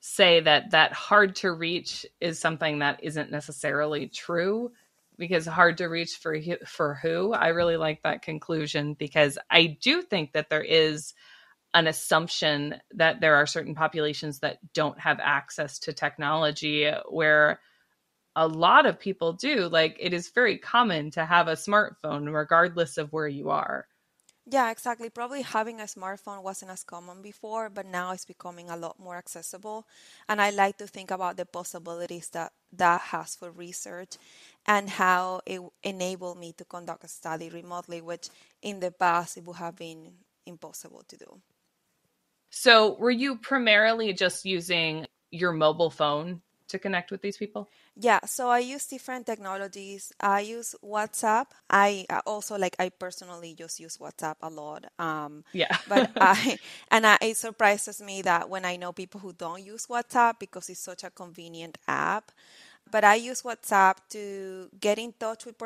say 0.00 0.40
that 0.40 0.70
that 0.72 0.92
hard 0.92 1.36
to 1.36 1.52
reach 1.52 2.06
is 2.20 2.38
something 2.38 2.80
that 2.80 3.00
isn't 3.02 3.30
necessarily 3.30 4.08
true 4.08 4.72
because 5.18 5.46
hard 5.46 5.78
to 5.78 5.86
reach 5.86 6.16
for 6.16 6.36
for 6.66 6.94
who 6.94 7.32
i 7.32 7.48
really 7.48 7.76
like 7.76 8.02
that 8.02 8.22
conclusion 8.22 8.94
because 8.94 9.38
i 9.50 9.76
do 9.82 10.02
think 10.02 10.32
that 10.32 10.50
there 10.50 10.62
is 10.62 11.14
an 11.76 11.86
assumption 11.86 12.80
that 12.92 13.20
there 13.20 13.36
are 13.36 13.46
certain 13.46 13.74
populations 13.74 14.40
that 14.40 14.58
don't 14.72 14.98
have 14.98 15.20
access 15.20 15.78
to 15.80 15.92
technology 15.92 16.90
where 17.10 17.60
a 18.34 18.48
lot 18.48 18.86
of 18.86 18.98
people 18.98 19.34
do. 19.34 19.68
Like 19.68 19.98
it 20.00 20.14
is 20.14 20.30
very 20.30 20.58
common 20.58 21.10
to 21.12 21.26
have 21.26 21.48
a 21.48 21.52
smartphone 21.52 22.32
regardless 22.32 22.96
of 22.98 23.12
where 23.12 23.28
you 23.28 23.50
are. 23.50 23.86
Yeah 24.48 24.70
exactly. 24.70 25.10
Probably 25.10 25.42
having 25.42 25.80
a 25.80 25.84
smartphone 25.84 26.42
wasn't 26.42 26.70
as 26.70 26.84
common 26.84 27.20
before 27.22 27.68
but 27.68 27.86
now 27.86 28.12
it's 28.12 28.24
becoming 28.24 28.70
a 28.70 28.76
lot 28.76 28.98
more 28.98 29.16
accessible. 29.16 29.86
And 30.28 30.40
i 30.40 30.50
like 30.50 30.78
to 30.78 30.86
think 30.86 31.10
about 31.10 31.36
the 31.36 31.46
possibilities 31.46 32.28
that 32.30 32.52
that 32.72 33.00
has 33.12 33.34
for 33.36 33.50
research 33.50 34.16
and 34.66 34.88
how 34.90 35.40
it 35.46 35.60
enabled 35.82 36.38
me 36.38 36.52
to 36.54 36.64
conduct 36.64 37.04
a 37.04 37.08
study 37.08 37.48
remotely 37.50 38.00
which 38.00 38.28
in 38.62 38.80
the 38.80 38.90
past 38.92 39.36
it 39.36 39.44
would 39.44 39.56
have 39.56 39.76
been 39.76 40.12
impossible 40.46 41.02
to 41.08 41.16
do 41.16 41.40
so, 42.50 42.96
were 42.98 43.10
you 43.10 43.36
primarily 43.36 44.12
just 44.12 44.44
using 44.44 45.06
your 45.30 45.52
mobile 45.52 45.90
phone 45.90 46.40
to 46.68 46.78
connect 46.78 47.10
with 47.10 47.22
these 47.22 47.36
people? 47.36 47.68
Yeah, 47.98 48.20
so 48.26 48.48
I 48.48 48.58
use 48.58 48.86
different 48.86 49.26
technologies. 49.26 50.12
I 50.20 50.40
use 50.40 50.74
WhatsApp. 50.84 51.46
I 51.70 52.06
also 52.26 52.58
like 52.58 52.76
I 52.78 52.90
personally 52.90 53.54
just 53.54 53.80
use 53.80 53.96
WhatsApp 53.96 54.36
a 54.42 54.50
lot. 54.50 54.84
Um, 54.98 55.44
yeah, 55.52 55.76
but 55.88 56.10
I 56.20 56.58
and 56.90 57.06
I, 57.06 57.18
it 57.22 57.36
surprises 57.36 58.02
me 58.02 58.22
that 58.22 58.50
when 58.50 58.64
I 58.64 58.76
know 58.76 58.92
people 58.92 59.20
who 59.20 59.32
don't 59.32 59.64
use 59.64 59.86
WhatsApp 59.86 60.38
because 60.38 60.68
it's 60.68 60.80
such 60.80 61.04
a 61.04 61.10
convenient 61.10 61.78
app. 61.88 62.32
But 62.90 63.02
I 63.02 63.16
use 63.16 63.42
WhatsApp 63.42 63.96
to 64.10 64.68
get 64.78 64.98
in 64.98 65.12
touch 65.18 65.44
with 65.46 65.56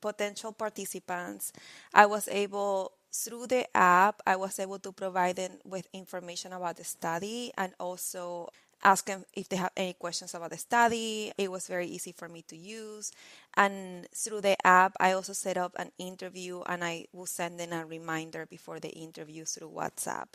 potential 0.00 0.52
participants. 0.52 1.52
I 1.94 2.04
was 2.06 2.28
able 2.28 2.92
through 3.12 3.48
the 3.48 3.66
app, 3.76 4.20
I 4.26 4.36
was 4.36 4.58
able 4.58 4.78
to 4.80 4.92
provide 4.92 5.36
them 5.36 5.52
with 5.64 5.88
information 5.92 6.52
about 6.52 6.76
the 6.76 6.84
study 6.84 7.52
and 7.56 7.72
also 7.80 8.48
ask 8.82 9.06
them 9.06 9.24
if 9.34 9.48
they 9.48 9.56
have 9.56 9.72
any 9.76 9.92
questions 9.92 10.34
about 10.34 10.50
the 10.50 10.56
study. 10.56 11.32
It 11.36 11.50
was 11.50 11.66
very 11.66 11.86
easy 11.86 12.12
for 12.12 12.28
me 12.28 12.42
to 12.48 12.56
use. 12.56 13.12
And 13.56 14.06
through 14.14 14.40
the 14.42 14.56
app, 14.66 14.94
I 15.00 15.12
also 15.12 15.32
set 15.32 15.56
up 15.56 15.74
an 15.78 15.90
interview 15.98 16.62
and 16.62 16.82
I 16.84 17.06
will 17.12 17.26
send 17.26 17.60
them 17.60 17.72
a 17.72 17.84
reminder 17.84 18.46
before 18.46 18.80
the 18.80 18.90
interview 18.90 19.44
through 19.44 19.70
WhatsApp. 19.70 20.28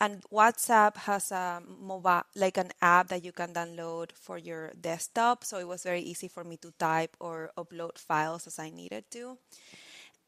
And 0.00 0.22
WhatsApp 0.32 0.96
has 0.96 1.30
a 1.30 1.62
mobile, 1.80 2.22
like 2.34 2.56
an 2.56 2.72
app 2.80 3.08
that 3.08 3.24
you 3.24 3.32
can 3.32 3.52
download 3.52 4.12
for 4.12 4.38
your 4.38 4.72
desktop. 4.80 5.44
So 5.44 5.58
it 5.58 5.68
was 5.68 5.82
very 5.82 6.00
easy 6.00 6.28
for 6.28 6.42
me 6.42 6.56
to 6.58 6.72
type 6.78 7.16
or 7.20 7.50
upload 7.56 7.98
files 7.98 8.46
as 8.46 8.58
I 8.58 8.70
needed 8.70 9.04
to. 9.12 9.36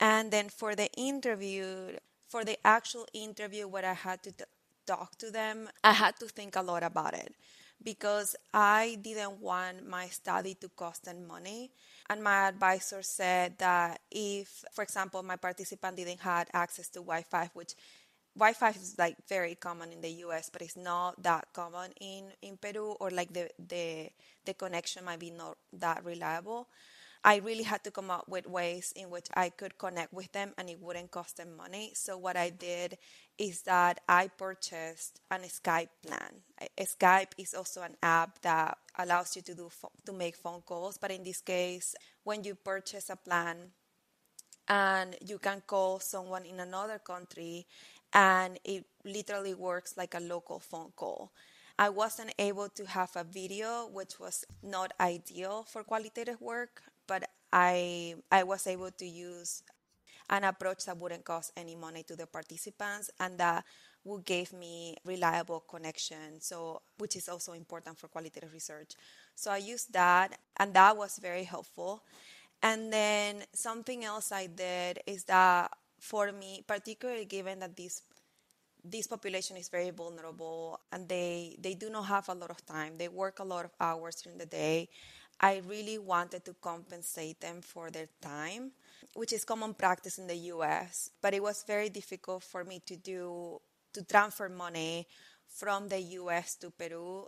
And 0.03 0.33
then 0.33 0.51
for 0.51 0.75
the 0.75 0.91
interview, 0.95 1.97
for 2.29 2.45
the 2.45 2.59
actual 2.67 3.07
interview, 3.15 3.69
what 3.69 3.85
I 3.85 3.95
had 3.95 4.23
to 4.25 4.33
talk 4.87 5.17
to 5.19 5.31
them, 5.31 5.71
I 5.85 5.93
had 5.93 6.17
to 6.19 6.27
think 6.27 6.57
a 6.57 6.63
lot 6.63 6.83
about 6.83 7.15
it 7.15 7.35
because 7.85 8.37
I 8.55 8.99
didn't 9.03 9.41
want 9.41 9.89
my 9.89 10.09
study 10.09 10.55
to 10.57 10.69
cost 10.71 11.05
them 11.05 11.27
money. 11.29 11.71
And 12.11 12.23
my 12.23 12.49
advisor 12.49 13.03
said 13.03 13.59
that 13.59 14.01
if, 14.11 14.65
for 14.75 14.83
example, 14.83 15.23
my 15.23 15.37
participant 15.37 15.97
didn't 15.97 16.21
have 16.21 16.49
access 16.53 16.89
to 16.91 17.01
Wi 17.01 17.23
Fi, 17.31 17.51
which 17.55 17.75
Wi 18.37 18.55
Fi 18.55 18.71
is 18.71 18.97
like 18.99 19.17
very 19.29 19.55
common 19.57 19.93
in 19.93 20.01
the 20.01 20.11
US, 20.27 20.51
but 20.51 20.63
it's 20.63 20.77
not 20.77 21.23
that 21.23 21.49
common 21.53 21.93
in, 22.01 22.33
in 22.43 22.57
Peru, 22.57 22.97
or 23.01 23.11
like 23.11 23.33
the, 23.33 23.51
the, 23.69 24.11
the 24.47 24.55
connection 24.55 25.05
might 25.05 25.21
be 25.21 25.31
not 25.31 25.59
that 25.73 26.05
reliable. 26.05 26.69
I 27.25 27.37
really 27.37 27.63
had 27.63 27.85
to 27.85 27.93
come 27.93 28.11
up 28.11 28.29
with 28.29 28.49
ways 28.49 28.93
in 28.97 29.09
which 29.09 29.29
I 29.35 29.51
could 29.51 29.79
connect 29.79 30.13
with 30.13 30.33
them 30.33 30.55
and 30.59 30.69
it 30.69 30.81
wouldn't 30.81 31.13
cost 31.13 31.37
them 31.37 31.57
money. 31.57 31.93
So 31.95 32.19
what 32.19 32.37
I 32.37 32.51
did 32.51 32.99
is 33.39 33.63
that 33.63 34.01
I 34.09 34.27
purchased 34.27 35.21
an 35.31 35.43
Skype 35.43 35.91
plan. 36.05 36.43
Skype 36.81 37.33
is 37.39 37.55
also 37.55 37.83
an 37.83 37.97
app 38.03 38.43
that 38.43 38.77
allows 38.99 39.37
you 39.37 39.43
to 39.43 39.55
do 39.55 39.71
to 40.05 40.13
make 40.13 40.35
phone 40.35 40.63
calls, 40.63 40.99
but 40.99 41.13
in 41.13 41.23
this 41.23 41.41
case, 41.41 41.95
when 42.25 42.43
you 42.43 42.57
purchase 42.57 43.09
a 43.09 43.17
plan 43.17 43.71
and 44.67 45.15
you 45.25 45.39
can 45.39 45.63
call 45.65 46.01
someone 46.01 46.45
in 46.45 46.59
another 46.59 46.99
country 46.99 47.67
and 48.13 48.59
it 48.65 48.85
literally 49.05 49.55
works 49.55 49.97
like 49.97 50.15
a 50.15 50.21
local 50.21 50.59
phone 50.59 50.93
call. 50.97 51.31
I 51.79 51.89
wasn't 51.89 52.35
able 52.39 52.69
to 52.69 52.87
have 52.87 53.11
a 53.17 53.25
video, 53.25 53.89
which 53.93 54.21
was 54.21 54.45
not 54.63 54.93
ideal 55.01 55.65
for 55.65 55.83
qualitative 55.83 56.41
work 56.41 56.83
but 57.07 57.29
I 57.53 58.15
I 58.31 58.43
was 58.45 58.67
able 58.67 58.91
to 58.91 59.07
use 59.07 59.63
an 60.31 60.45
approach 60.45 60.87
that 60.87 60.97
wouldn't 60.99 61.25
cost 61.25 61.53
any 61.57 61.75
money 61.77 62.03
to 62.05 62.17
the 62.17 62.27
participants 62.27 63.11
and 63.21 63.39
that 63.39 63.65
would 64.05 64.25
give 64.25 64.53
me 64.53 64.97
reliable 65.05 65.61
connection 65.61 66.41
so 66.41 66.83
which 66.99 67.17
is 67.17 67.29
also 67.29 67.53
important 67.53 67.99
for 67.99 68.09
qualitative 68.09 68.53
research. 68.53 68.93
So 69.35 69.51
i 69.51 69.59
used 69.59 69.93
that 69.93 70.39
and 70.59 70.75
that 70.75 70.97
was 70.97 71.19
very 71.19 71.45
helpful. 71.45 72.03
And 72.63 72.93
then 72.93 73.45
something 73.55 74.05
else 74.05 74.33
i 74.33 74.47
did 74.47 75.01
is 75.07 75.25
that 75.25 75.71
for 76.01 76.33
me 76.33 76.65
particularly 76.67 77.25
given 77.27 77.61
that 77.61 77.77
this 77.77 78.03
this 78.85 79.07
population 79.07 79.57
is 79.57 79.69
very 79.69 79.91
vulnerable 79.91 80.81
and 80.91 81.09
they 81.09 81.57
they 81.61 81.75
do 81.75 81.89
not 81.91 82.03
have 82.07 82.29
a 82.29 82.35
lot 82.35 82.51
of 82.51 82.65
time 82.67 82.95
they 82.99 83.09
work 83.09 83.39
a 83.39 83.45
lot 83.45 83.65
of 83.65 83.71
hours 83.81 84.17
during 84.23 84.39
the 84.39 84.47
day 84.47 84.89
I 85.43 85.61
really 85.67 85.99
wanted 85.99 86.45
to 86.45 86.55
compensate 86.55 87.41
them 87.41 87.63
for 87.63 87.91
their 87.91 88.09
time, 88.21 88.71
which 89.15 89.33
is 89.33 89.45
common 89.45 89.75
practice 89.75 90.19
in 90.19 90.29
the 90.29 90.37
US. 90.55 91.11
But 91.21 91.35
it 91.35 91.43
was 91.43 91.65
very 91.67 91.89
difficult 91.89 92.45
for 92.45 92.65
me 92.65 92.81
to 92.87 92.97
do 92.97 93.61
to 93.93 94.05
transfer 94.05 94.49
money 94.49 95.07
from 95.49 95.89
the 95.89 96.01
US 96.01 96.55
to 96.57 96.71
Peru. 96.71 97.27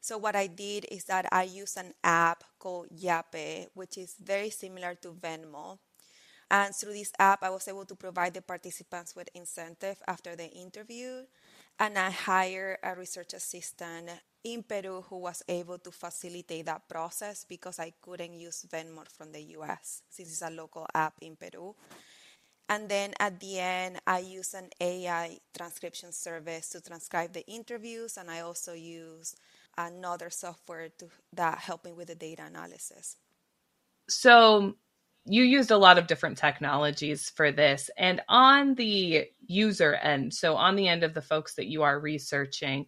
So 0.00 0.16
what 0.16 0.36
I 0.36 0.46
did 0.46 0.86
is 0.90 1.04
that 1.06 1.26
I 1.32 1.42
used 1.42 1.76
an 1.76 1.92
app 2.04 2.44
called 2.58 2.88
Yape, 2.90 3.66
which 3.74 3.98
is 3.98 4.14
very 4.22 4.50
similar 4.50 4.94
to 5.02 5.10
Venmo. 5.12 5.78
And 6.48 6.74
through 6.74 6.92
this 6.92 7.12
app, 7.18 7.42
I 7.42 7.50
was 7.50 7.66
able 7.66 7.84
to 7.86 7.96
provide 7.96 8.34
the 8.34 8.42
participants 8.42 9.16
with 9.16 9.28
incentive 9.34 10.00
after 10.06 10.36
the 10.36 10.46
interview. 10.46 11.24
And 11.78 11.98
I 11.98 12.10
hired 12.10 12.78
a 12.82 12.94
research 12.94 13.34
assistant 13.34 14.10
in 14.44 14.62
Peru 14.62 15.02
who 15.08 15.18
was 15.18 15.42
able 15.48 15.78
to 15.78 15.90
facilitate 15.90 16.66
that 16.66 16.88
process 16.88 17.44
because 17.44 17.78
I 17.78 17.92
couldn't 18.00 18.34
use 18.34 18.66
Venmo 18.70 19.06
from 19.08 19.32
the 19.32 19.42
US 19.58 20.02
since 20.08 20.30
it's 20.30 20.42
a 20.42 20.50
local 20.50 20.86
app 20.94 21.14
in 21.20 21.36
Peru. 21.36 21.74
And 22.68 22.88
then 22.88 23.12
at 23.20 23.38
the 23.38 23.58
end, 23.60 24.00
I 24.06 24.20
use 24.20 24.54
an 24.54 24.70
AI 24.80 25.38
transcription 25.56 26.12
service 26.12 26.70
to 26.70 26.80
transcribe 26.80 27.32
the 27.32 27.46
interviews, 27.46 28.16
and 28.16 28.28
I 28.30 28.40
also 28.40 28.72
use 28.72 29.36
another 29.78 30.30
software 30.30 30.88
to 30.98 31.08
that 31.34 31.58
help 31.58 31.84
me 31.84 31.92
with 31.92 32.08
the 32.08 32.16
data 32.16 32.44
analysis. 32.44 33.16
So 34.08 34.74
you 35.26 35.42
used 35.42 35.70
a 35.70 35.76
lot 35.76 35.98
of 35.98 36.06
different 36.06 36.38
technologies 36.38 37.30
for 37.30 37.50
this, 37.50 37.90
and 37.98 38.22
on 38.28 38.74
the 38.76 39.26
user 39.46 39.94
end, 39.94 40.32
so 40.32 40.54
on 40.56 40.76
the 40.76 40.88
end 40.88 41.02
of 41.02 41.14
the 41.14 41.22
folks 41.22 41.54
that 41.56 41.66
you 41.66 41.82
are 41.82 41.98
researching, 41.98 42.86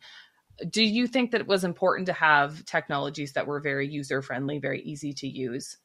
do 0.71 0.83
you 0.83 1.07
think 1.07 1.31
that 1.31 1.41
it 1.41 1.47
was 1.47 1.65
important 1.65 2.07
to 2.07 2.13
have 2.13 2.65
technologies 2.65 3.33
that 3.33 3.47
were 3.47 3.61
very 3.61 3.89
user 3.89 4.23
friendly, 4.23 4.59
very 4.59 4.81
easy 4.83 5.13
to 5.13 5.27
use? 5.29 5.77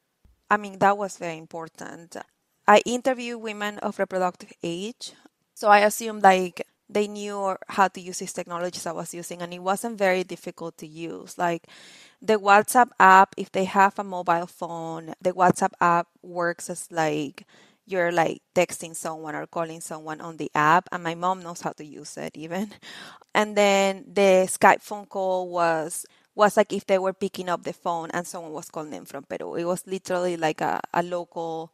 I 0.50 0.58
mean, 0.58 0.80
that 0.80 0.98
was 0.98 1.18
very 1.18 1.38
important. 1.38 2.16
I 2.68 2.82
interview 2.86 3.38
women 3.38 3.80
of 3.80 4.00
reproductive 4.00 4.54
age, 4.64 5.14
so 5.56 5.68
I 5.68 5.80
assume 5.80 6.20
like 6.20 6.66
they 6.94 7.08
knew 7.08 7.58
how 7.70 7.90
to 7.90 8.02
use 8.02 8.20
these 8.20 8.34
technologies 8.34 8.86
I 8.88 8.94
was 8.94 9.14
using, 9.14 9.42
and 9.42 9.54
it 9.54 9.60
wasn't 9.64 9.98
very 9.98 10.24
difficult 10.24 10.78
to 10.80 10.88
use. 10.88 11.38
Like 11.38 11.68
the 12.22 12.36
WhatsApp 12.40 12.90
app, 13.00 13.36
if 13.38 13.52
they 13.52 13.66
have 13.66 14.00
a 14.00 14.04
mobile 14.04 14.48
phone, 14.48 15.14
the 15.22 15.34
WhatsApp 15.34 15.74
app 15.82 16.08
works 16.24 16.70
as 16.70 16.92
like 16.92 17.46
you're 17.86 18.12
like 18.12 18.42
texting 18.56 18.96
someone 18.96 19.36
or 19.36 19.46
calling 19.48 19.82
someone 19.82 20.22
on 20.22 20.38
the 20.38 20.52
app 20.56 20.88
and 20.92 21.04
my 21.04 21.16
mom 21.16 21.44
knows 21.44 21.62
how 21.62 21.72
to 21.72 21.86
use 21.86 22.18
it 22.18 22.32
even 22.36 22.72
and 23.36 23.58
then 23.58 24.06
the 24.14 24.48
skype 24.50 24.82
phone 24.82 25.06
call 25.06 25.50
was 25.50 26.06
was 26.36 26.58
like 26.58 26.74
if 26.74 26.86
they 26.88 26.98
were 27.00 27.14
picking 27.14 27.50
up 27.50 27.64
the 27.64 27.74
phone 27.74 28.10
and 28.14 28.26
someone 28.26 28.54
was 28.54 28.70
calling 28.70 28.92
them 28.92 29.06
from 29.06 29.24
peru 29.24 29.56
it 29.56 29.66
was 29.66 29.86
literally 29.88 30.38
like 30.38 30.62
a, 30.62 30.80
a 30.94 31.04
local 31.04 31.72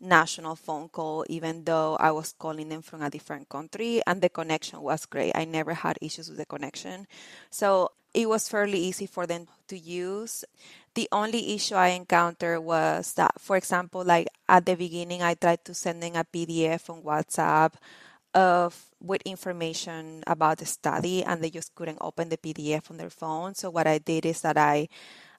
national 0.00 0.56
phone 0.56 0.88
call 0.88 1.24
even 1.28 1.64
though 1.64 1.96
i 2.00 2.10
was 2.10 2.34
calling 2.38 2.68
them 2.68 2.82
from 2.82 3.02
a 3.02 3.10
different 3.10 3.48
country 3.48 4.00
and 4.06 4.22
the 4.22 4.28
connection 4.28 4.80
was 4.80 5.06
great. 5.06 5.32
I 5.34 5.44
never 5.44 5.74
had 5.74 5.98
issues 6.00 6.28
with 6.28 6.38
the 6.38 6.46
connection. 6.46 7.06
So 7.50 7.92
it 8.12 8.28
was 8.28 8.48
fairly 8.48 8.78
easy 8.78 9.06
for 9.06 9.26
them 9.26 9.46
to 9.68 9.78
use. 9.78 10.44
The 10.94 11.08
only 11.12 11.54
issue 11.54 11.76
I 11.76 11.88
encountered 11.88 12.60
was 12.60 13.14
that, 13.14 13.40
for 13.40 13.56
example, 13.56 14.04
like 14.04 14.26
at 14.48 14.66
the 14.66 14.74
beginning, 14.74 15.22
I 15.22 15.34
tried 15.34 15.64
to 15.66 15.74
send 15.74 16.02
in 16.02 16.16
a 16.16 16.24
PDF 16.24 16.90
on 16.90 17.02
WhatsApp 17.02 17.74
of 18.34 18.86
with 19.00 19.22
information 19.22 20.22
about 20.26 20.58
the 20.58 20.66
study, 20.66 21.22
and 21.22 21.42
they 21.42 21.50
just 21.50 21.74
couldn't 21.74 21.98
open 22.00 22.28
the 22.28 22.36
PDF 22.36 22.90
on 22.90 22.96
their 22.96 23.10
phone. 23.10 23.54
So 23.54 23.70
what 23.70 23.86
I 23.86 23.98
did 23.98 24.26
is 24.26 24.40
that 24.42 24.56
I 24.56 24.88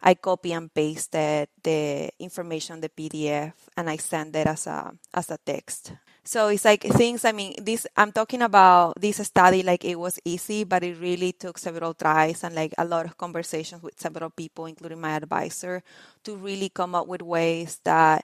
I 0.01 0.15
copy 0.15 0.53
and 0.53 0.74
pasted 0.74 1.50
the 1.63 2.10
information 2.20 2.75
on 2.75 2.81
the 2.81 2.89
PDF 2.89 3.53
and 3.77 3.89
I 3.89 3.98
send 3.98 4.36
it 4.36 4.48
as 4.48 4.67
a 4.67 4.93
as 5.13 5.29
a 5.31 5.38
text. 5.38 5.93
So 6.24 6.50
it's 6.50 6.65
like 6.65 6.84
things, 6.84 7.25
I 7.25 7.31
mean, 7.31 7.55
this, 7.63 7.88
I'm 7.98 8.12
talking 8.12 8.43
about 8.43 8.93
this 9.01 9.17
study 9.17 9.63
like 9.63 9.84
it 9.84 9.98
was 9.98 10.20
easy, 10.24 10.63
but 10.63 10.84
it 10.84 11.00
really 11.01 11.34
took 11.34 11.58
several 11.58 11.96
tries 11.96 12.43
and 12.43 12.53
like 12.53 12.74
a 12.77 12.86
lot 12.86 13.08
of 13.08 13.17
conversations 13.17 13.81
with 13.81 14.00
several 14.00 14.29
people, 14.29 14.67
including 14.67 15.01
my 15.01 15.15
advisor, 15.15 15.81
to 16.24 16.36
really 16.36 16.70
come 16.70 16.93
up 16.93 17.08
with 17.08 17.24
ways 17.24 17.79
that 17.86 18.24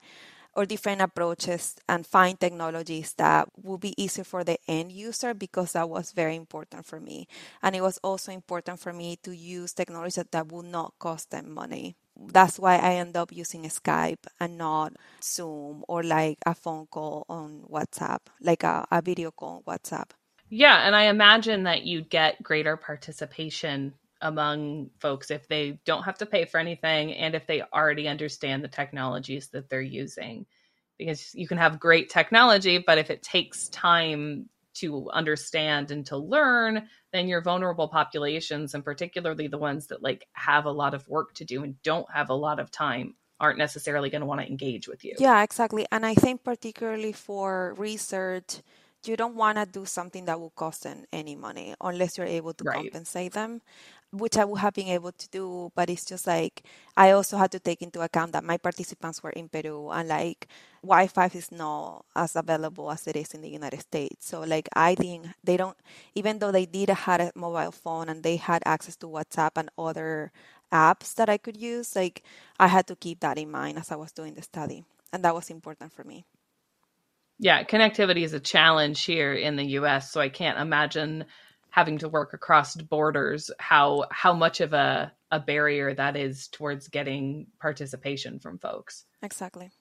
or 0.57 0.65
different 0.65 1.01
approaches 1.01 1.75
and 1.87 2.05
find 2.05 2.39
technologies 2.39 3.13
that 3.13 3.47
will 3.61 3.77
be 3.77 3.93
easier 4.01 4.23
for 4.23 4.43
the 4.43 4.57
end 4.67 4.91
user 4.91 5.35
because 5.35 5.73
that 5.73 5.87
was 5.87 6.11
very 6.11 6.35
important 6.35 6.83
for 6.83 6.99
me. 6.99 7.27
And 7.61 7.75
it 7.75 7.81
was 7.81 7.99
also 7.99 8.31
important 8.31 8.79
for 8.79 8.91
me 8.91 9.17
to 9.21 9.31
use 9.31 9.71
technologies 9.71 10.15
that, 10.31 10.47
will 10.51 10.63
not 10.63 10.93
cost 10.97 11.29
them 11.31 11.53
money 11.53 11.95
that's 12.19 12.57
why 12.57 12.77
I 12.77 12.93
end 12.93 13.15
up 13.15 13.31
using 13.31 13.61
Skype 13.63 14.25
and 14.39 14.57
not 14.57 14.93
Zoom 15.21 15.83
or 15.87 16.01
like 16.01 16.39
a 16.45 16.55
phone 16.55 16.87
call 16.87 17.25
on 17.29 17.63
WhatsApp, 17.69 18.19
like 18.41 18.63
a, 18.63 18.87
a 18.89 19.03
video 19.03 19.29
call 19.29 19.63
on 19.67 19.75
WhatsApp. 19.75 20.09
Yeah, 20.49 20.87
and 20.87 20.95
I 20.95 21.03
imagine 21.03 21.63
that 21.63 21.83
you'd 21.83 22.09
get 22.09 22.41
greater 22.41 22.77
participation 22.77 23.93
among 24.21 24.89
folks 24.99 25.31
if 25.31 25.47
they 25.47 25.79
don't 25.85 26.03
have 26.03 26.17
to 26.19 26.25
pay 26.25 26.45
for 26.45 26.59
anything 26.59 27.13
and 27.13 27.35
if 27.35 27.45
they 27.47 27.61
already 27.61 28.07
understand 28.07 28.63
the 28.63 28.67
technologies 28.67 29.49
that 29.49 29.69
they're 29.69 29.81
using. 29.81 30.45
Because 30.97 31.33
you 31.35 31.47
can 31.47 31.59
have 31.59 31.79
great 31.79 32.09
technology, 32.09 32.79
but 32.79 32.97
if 32.97 33.11
it 33.11 33.21
takes 33.21 33.69
time 33.69 34.49
to 34.75 35.09
understand 35.11 35.91
and 35.91 36.05
to 36.07 36.17
learn, 36.17 36.87
then 37.11 37.27
your 37.27 37.41
vulnerable 37.41 37.87
populations, 37.87 38.73
and 38.73 38.83
particularly 38.83 39.47
the 39.47 39.57
ones 39.57 39.87
that 39.87 40.01
like 40.01 40.27
have 40.33 40.65
a 40.65 40.71
lot 40.71 40.93
of 40.93 41.07
work 41.07 41.33
to 41.35 41.45
do 41.45 41.63
and 41.63 41.81
don't 41.83 42.09
have 42.11 42.29
a 42.29 42.33
lot 42.33 42.59
of 42.59 42.71
time, 42.71 43.15
aren't 43.39 43.57
necessarily 43.57 44.09
going 44.09 44.21
to 44.21 44.27
want 44.27 44.41
to 44.41 44.47
engage 44.47 44.87
with 44.87 45.03
you. 45.03 45.13
Yeah, 45.19 45.43
exactly. 45.43 45.85
And 45.91 46.05
I 46.05 46.15
think 46.15 46.43
particularly 46.43 47.13
for 47.13 47.75
research, 47.77 48.61
you 49.05 49.15
don't 49.15 49.35
want 49.35 49.57
to 49.57 49.65
do 49.65 49.85
something 49.85 50.25
that 50.25 50.39
will 50.39 50.51
cost 50.51 50.83
them 50.83 51.05
any 51.13 51.35
money 51.35 51.75
unless 51.79 52.17
you're 52.17 52.27
able 52.27 52.53
to 52.53 52.63
right. 52.63 52.75
compensate 52.75 53.33
them. 53.33 53.61
Which 54.11 54.37
I 54.37 54.45
would 54.45 54.59
have 54.59 54.73
been 54.73 54.87
able 54.87 55.11
to 55.11 55.29
do, 55.29 55.71
but 55.75 55.89
it's 55.89 56.05
just 56.05 56.27
like 56.27 56.63
I 56.95 57.11
also 57.11 57.37
had 57.37 57.51
to 57.51 57.59
take 57.59 57.81
into 57.81 58.01
account 58.01 58.31
that 58.31 58.43
my 58.43 58.57
participants 58.57 59.21
were 59.21 59.31
in 59.31 59.49
Peru 59.49 59.89
and 59.89 60.07
like 60.07 60.47
Wi-Fi 60.81 61.29
is 61.33 61.51
not 61.51 62.05
as 62.15 62.35
available 62.35 62.89
as 62.89 63.05
it 63.07 63.15
is 63.15 63.33
in 63.33 63.41
the 63.41 63.49
United 63.49 63.81
States. 63.81 64.25
So 64.27 64.41
like 64.41 64.69
I 64.73 64.95
think 64.95 65.27
they 65.43 65.57
don't, 65.57 65.77
even 66.15 66.39
though 66.39 66.51
they 66.51 66.65
did 66.65 66.89
have 66.89 67.19
a 67.19 67.31
mobile 67.35 67.71
phone 67.71 68.09
and 68.09 68.23
they 68.23 68.37
had 68.37 68.63
access 68.65 68.95
to 68.97 69.07
WhatsApp 69.07 69.51
and 69.57 69.69
other 69.77 70.31
apps 70.71 71.15
that 71.15 71.29
I 71.29 71.37
could 71.37 71.57
use, 71.57 71.95
like 71.95 72.23
I 72.59 72.67
had 72.67 72.87
to 72.87 72.95
keep 72.95 73.19
that 73.21 73.37
in 73.37 73.51
mind 73.51 73.77
as 73.77 73.91
I 73.91 73.95
was 73.95 74.11
doing 74.11 74.35
the 74.35 74.41
study, 74.41 74.83
and 75.11 75.23
that 75.25 75.35
was 75.35 75.49
important 75.49 75.91
for 75.91 76.03
me. 76.03 76.25
Yeah, 77.39 77.63
connectivity 77.63 78.23
is 78.23 78.33
a 78.33 78.39
challenge 78.39 79.03
here 79.03 79.33
in 79.33 79.57
the 79.57 79.65
U.S., 79.79 80.11
so 80.11 80.19
I 80.19 80.29
can't 80.29 80.57
imagine 80.57 81.25
having 81.69 81.97
to 81.99 82.09
work 82.09 82.33
across 82.33 82.75
borders 82.75 83.51
how 83.59 84.05
how 84.11 84.33
much 84.33 84.61
of 84.61 84.73
a 84.73 85.11
a 85.31 85.39
barrier 85.39 85.93
that 85.93 86.15
is 86.15 86.47
towards 86.47 86.87
getting 86.87 87.47
participation 87.59 88.39
from 88.39 88.57
folks. 88.57 89.05
Exactly. 89.21 89.71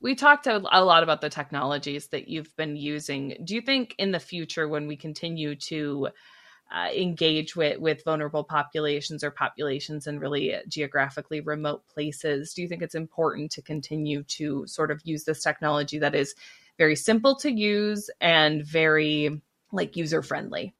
We 0.00 0.14
talked 0.14 0.46
a, 0.46 0.62
a, 0.70 0.84
lot 0.84 1.02
about 1.02 1.20
the 1.20 1.30
technologies 1.30 2.08
that 2.08 2.28
you've 2.28 2.54
been 2.56 2.76
using. 2.76 3.36
Do 3.44 3.54
you 3.54 3.60
think 3.60 3.94
in 3.98 4.10
the 4.10 4.20
future 4.20 4.68
when 4.68 4.86
we 4.86 4.96
continue 4.96 5.54
to 5.56 6.08
uh, 6.72 6.88
engage 6.96 7.54
with 7.54 7.78
with 7.78 8.02
vulnerable 8.04 8.44
populations 8.44 9.22
or 9.22 9.30
populations 9.30 10.06
in 10.06 10.18
really 10.18 10.54
geographically 10.68 11.40
remote 11.40 11.86
places 11.86 12.54
do 12.54 12.62
you 12.62 12.68
think 12.68 12.80
it's 12.80 12.94
important 12.94 13.50
to 13.50 13.60
continue 13.60 14.22
to 14.22 14.66
sort 14.66 14.90
of 14.90 14.98
use 15.04 15.24
this 15.24 15.42
technology 15.42 15.98
that 15.98 16.14
is 16.14 16.34
very 16.78 16.96
simple 16.96 17.36
to 17.36 17.52
use 17.52 18.08
and 18.22 18.64
very 18.64 19.42
like 19.70 19.96
user 19.96 20.22
friendly 20.22 20.74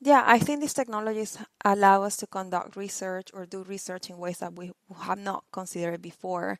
yeah, 0.00 0.22
I 0.26 0.38
think 0.38 0.60
these 0.60 0.74
technologies 0.74 1.38
allow 1.64 2.02
us 2.04 2.16
to 2.18 2.26
conduct 2.26 2.76
research 2.76 3.30
or 3.34 3.46
do 3.46 3.64
research 3.64 4.10
in 4.10 4.18
ways 4.18 4.38
that 4.38 4.54
we 4.54 4.70
have 5.02 5.18
not 5.18 5.44
considered 5.52 6.00
before, 6.00 6.58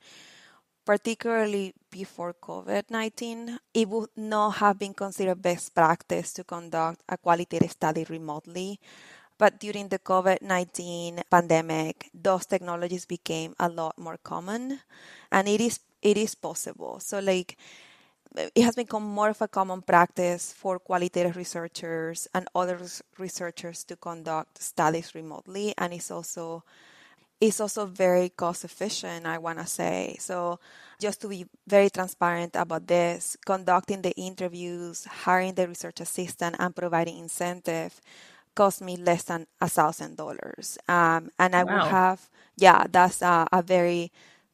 particularly 0.84 1.74
before 1.90 2.34
COVID 2.34 2.90
19. 2.90 3.58
It 3.74 3.88
would 3.88 4.10
not 4.16 4.56
have 4.58 4.78
been 4.78 4.94
considered 4.94 5.42
best 5.42 5.74
practice 5.74 6.32
to 6.34 6.44
conduct 6.44 7.02
a 7.08 7.16
qualitative 7.16 7.70
study 7.70 8.04
remotely. 8.08 8.80
But 9.38 9.60
during 9.60 9.88
the 9.88 9.98
COVID 10.00 10.42
19 10.42 11.22
pandemic, 11.30 12.10
those 12.14 12.46
technologies 12.46 13.06
became 13.06 13.54
a 13.60 13.68
lot 13.68 13.98
more 13.98 14.18
common 14.22 14.80
and 15.30 15.48
it 15.48 15.60
is 15.60 15.80
it 16.02 16.16
is 16.16 16.34
possible. 16.34 17.00
So 17.00 17.20
like 17.20 17.56
it 18.36 18.62
has 18.62 18.76
become 18.76 19.02
more 19.02 19.30
of 19.30 19.42
a 19.42 19.48
common 19.48 19.82
practice 19.82 20.52
for 20.52 20.78
qualitative 20.78 21.36
researchers 21.36 22.28
and 22.34 22.48
other 22.54 22.78
researchers 23.18 23.84
to 23.84 23.96
conduct 23.96 24.62
studies 24.62 25.14
remotely 25.14 25.74
and 25.78 25.92
it's 25.92 26.10
also 26.10 26.62
it's 27.40 27.60
also 27.60 27.86
very 27.86 28.28
cost 28.30 28.64
efficient 28.64 29.26
i 29.26 29.38
want 29.38 29.58
to 29.58 29.66
say 29.66 30.16
so 30.18 30.58
just 31.00 31.20
to 31.20 31.28
be 31.28 31.46
very 31.66 31.88
transparent 31.90 32.54
about 32.56 32.86
this 32.86 33.36
conducting 33.46 34.02
the 34.02 34.12
interviews 34.16 35.04
hiring 35.04 35.54
the 35.54 35.66
research 35.68 36.00
assistant 36.00 36.56
and 36.58 36.74
providing 36.76 37.18
incentive 37.18 38.00
cost 38.54 38.82
me 38.82 38.96
less 38.96 39.24
than 39.24 39.46
a 39.60 39.68
thousand 39.68 40.16
dollars 40.16 40.78
um, 40.88 41.30
and 41.38 41.54
i 41.54 41.62
wow. 41.62 41.74
would 41.74 41.84
have 41.84 42.28
yeah 42.56 42.84
that's 42.90 43.22
a, 43.22 43.46
a 43.52 43.62
very 43.62 44.10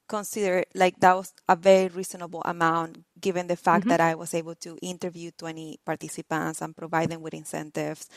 consider 0.08 0.64
like 0.74 0.98
that 1.00 1.16
was 1.16 1.32
a 1.48 1.56
very 1.56 1.88
reasonable 1.88 2.42
amount 2.44 3.04
given 3.20 3.46
the 3.46 3.56
fact 3.56 3.82
mm-hmm. 3.82 3.90
that 3.90 4.00
I 4.00 4.14
was 4.14 4.34
able 4.34 4.54
to 4.56 4.78
interview 4.82 5.30
20 5.36 5.80
participants 5.84 6.60
and 6.60 6.76
provide 6.76 7.10
them 7.10 7.22
with 7.22 7.34
incentives. 7.34 8.08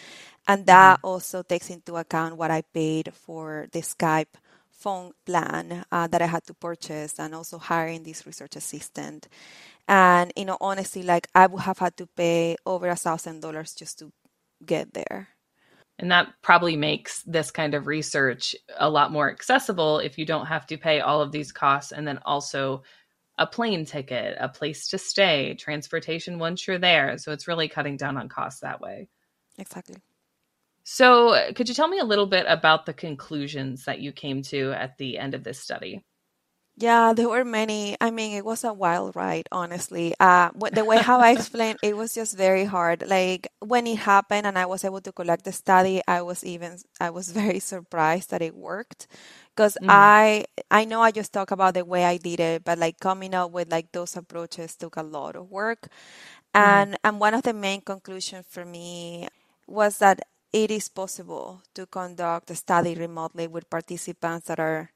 And 0.48 0.65
that 0.65 0.98
mm-hmm. 0.98 1.08
also 1.08 1.44
takes 1.44 1.70
into 1.70 1.96
account 1.96 2.38
what 2.38 2.51
I 2.51 2.62
paid 2.62 3.13
for 3.13 3.67
the 3.72 3.79
Skype 3.79 4.36
phone 4.70 5.12
plan 5.25 5.86
uh, 5.91 6.08
that 6.08 6.22
I 6.22 6.27
had 6.27 6.46
to 6.46 6.53
purchase 6.53 7.20
and 7.20 7.34
also 7.34 7.58
hiring 7.58 8.03
this 8.03 8.25
research 8.27 8.56
assistant. 8.56 9.27
And, 9.88 10.32
you 10.36 10.45
know, 10.45 10.58
honestly, 10.62 11.04
like 11.04 11.28
I 11.34 11.47
would 11.47 11.63
have 11.63 11.80
had 11.80 11.97
to 11.97 12.08
pay 12.08 12.58
over 12.65 12.88
a 12.89 12.95
thousand 12.95 13.41
dollars 13.41 13.73
just 13.73 14.00
to 14.00 14.12
get 14.65 14.93
there. 14.93 15.30
And 15.99 16.12
that 16.12 16.27
probably 16.43 16.75
makes 16.75 17.23
this 17.23 17.49
kind 17.49 17.73
of 17.73 17.88
research 17.88 18.55
a 18.77 18.89
lot 18.89 19.12
more 19.12 19.31
accessible 19.31 19.99
if 19.99 20.17
you 20.17 20.25
don't 20.25 20.45
have 20.45 20.67
to 20.67 20.77
pay 20.77 20.99
all 20.99 21.21
of 21.21 21.31
these 21.31 21.51
costs 21.51 21.91
and 21.91 22.07
then 22.07 22.19
also 22.25 22.83
a 23.39 23.47
plane 23.47 23.86
ticket, 23.86 24.38
a 24.39 24.49
place 24.49 24.88
to 24.89 24.97
stay, 24.97 25.55
transportation 25.55 26.39
once 26.39 26.67
you're 26.67 26.79
there. 26.79 27.17
So 27.17 27.31
it's 27.31 27.47
really 27.47 27.67
cutting 27.67 27.97
down 27.97 28.17
on 28.17 28.29
costs 28.29 28.62
that 28.62 28.81
way. 28.81 29.10
Exactly. 29.57 29.97
So, 30.83 31.51
could 31.53 31.67
you 31.67 31.75
tell 31.75 31.89
me 31.89 31.99
a 31.99 32.05
little 32.05 32.27
bit 32.27 32.45
about 32.47 32.86
the 32.86 32.93
conclusions 32.93 33.83
that 33.86 33.99
you 33.99 34.13
came 34.13 34.41
to 34.43 34.71
at 34.71 34.97
the 34.97 35.17
end 35.17 35.33
of 35.33 35.43
this 35.43 35.60
study? 35.60 36.05
Yeah, 36.79 37.13
there 37.13 37.27
were 37.27 37.43
many. 37.43 37.97
I 37.99 38.11
mean, 38.11 38.37
it 38.37 38.45
was 38.45 38.63
a 38.63 38.71
wild 38.71 39.15
ride, 39.15 39.49
honestly. 39.51 40.13
Uh, 40.19 40.51
the 40.71 40.85
way 40.85 40.97
how 40.99 41.19
I 41.19 41.31
explained, 41.37 41.79
it 41.81 41.97
was 41.97 42.13
just 42.13 42.37
very 42.37 42.65
hard. 42.65 43.03
Like 43.07 43.47
when 43.59 43.87
it 43.87 43.97
happened 43.97 44.45
and 44.45 44.59
I 44.59 44.67
was 44.67 44.85
able 44.85 45.01
to 45.01 45.11
collect 45.11 45.43
the 45.45 45.51
study, 45.51 46.01
I 46.07 46.21
was 46.21 46.43
even 46.45 46.77
I 47.01 47.09
was 47.09 47.31
very 47.33 47.59
surprised 47.59 48.29
that 48.29 48.43
it 48.43 48.55
worked, 48.55 49.07
because 49.55 49.75
mm. 49.81 49.87
I 49.89 50.45
I 50.69 50.85
know 50.85 51.01
I 51.01 51.09
just 51.11 51.33
talk 51.33 51.49
about 51.51 51.73
the 51.73 51.83
way 51.83 52.05
I 52.05 52.17
did 52.17 52.39
it, 52.39 52.63
but 52.63 52.77
like 52.77 52.99
coming 52.99 53.33
up 53.33 53.51
with 53.51 53.71
like 53.71 53.91
those 53.91 54.15
approaches 54.15 54.75
took 54.75 54.97
a 54.97 55.03
lot 55.03 55.35
of 55.35 55.49
work, 55.49 55.89
mm. 56.55 56.61
and 56.61 56.93
mm. 56.93 56.97
and 57.03 57.19
one 57.19 57.33
of 57.33 57.43
the 57.43 57.53
main 57.53 57.81
conclusions 57.81 58.45
for 58.49 58.65
me 58.65 59.27
was 59.67 59.97
that 59.99 60.21
it 60.53 60.71
is 60.71 60.89
possible 60.89 61.61
to 61.73 61.85
conduct 61.87 62.51
a 62.51 62.55
study 62.55 62.95
remotely 62.95 63.47
with 63.47 63.69
participants 63.69 64.47
that 64.47 64.59
are 64.59 64.91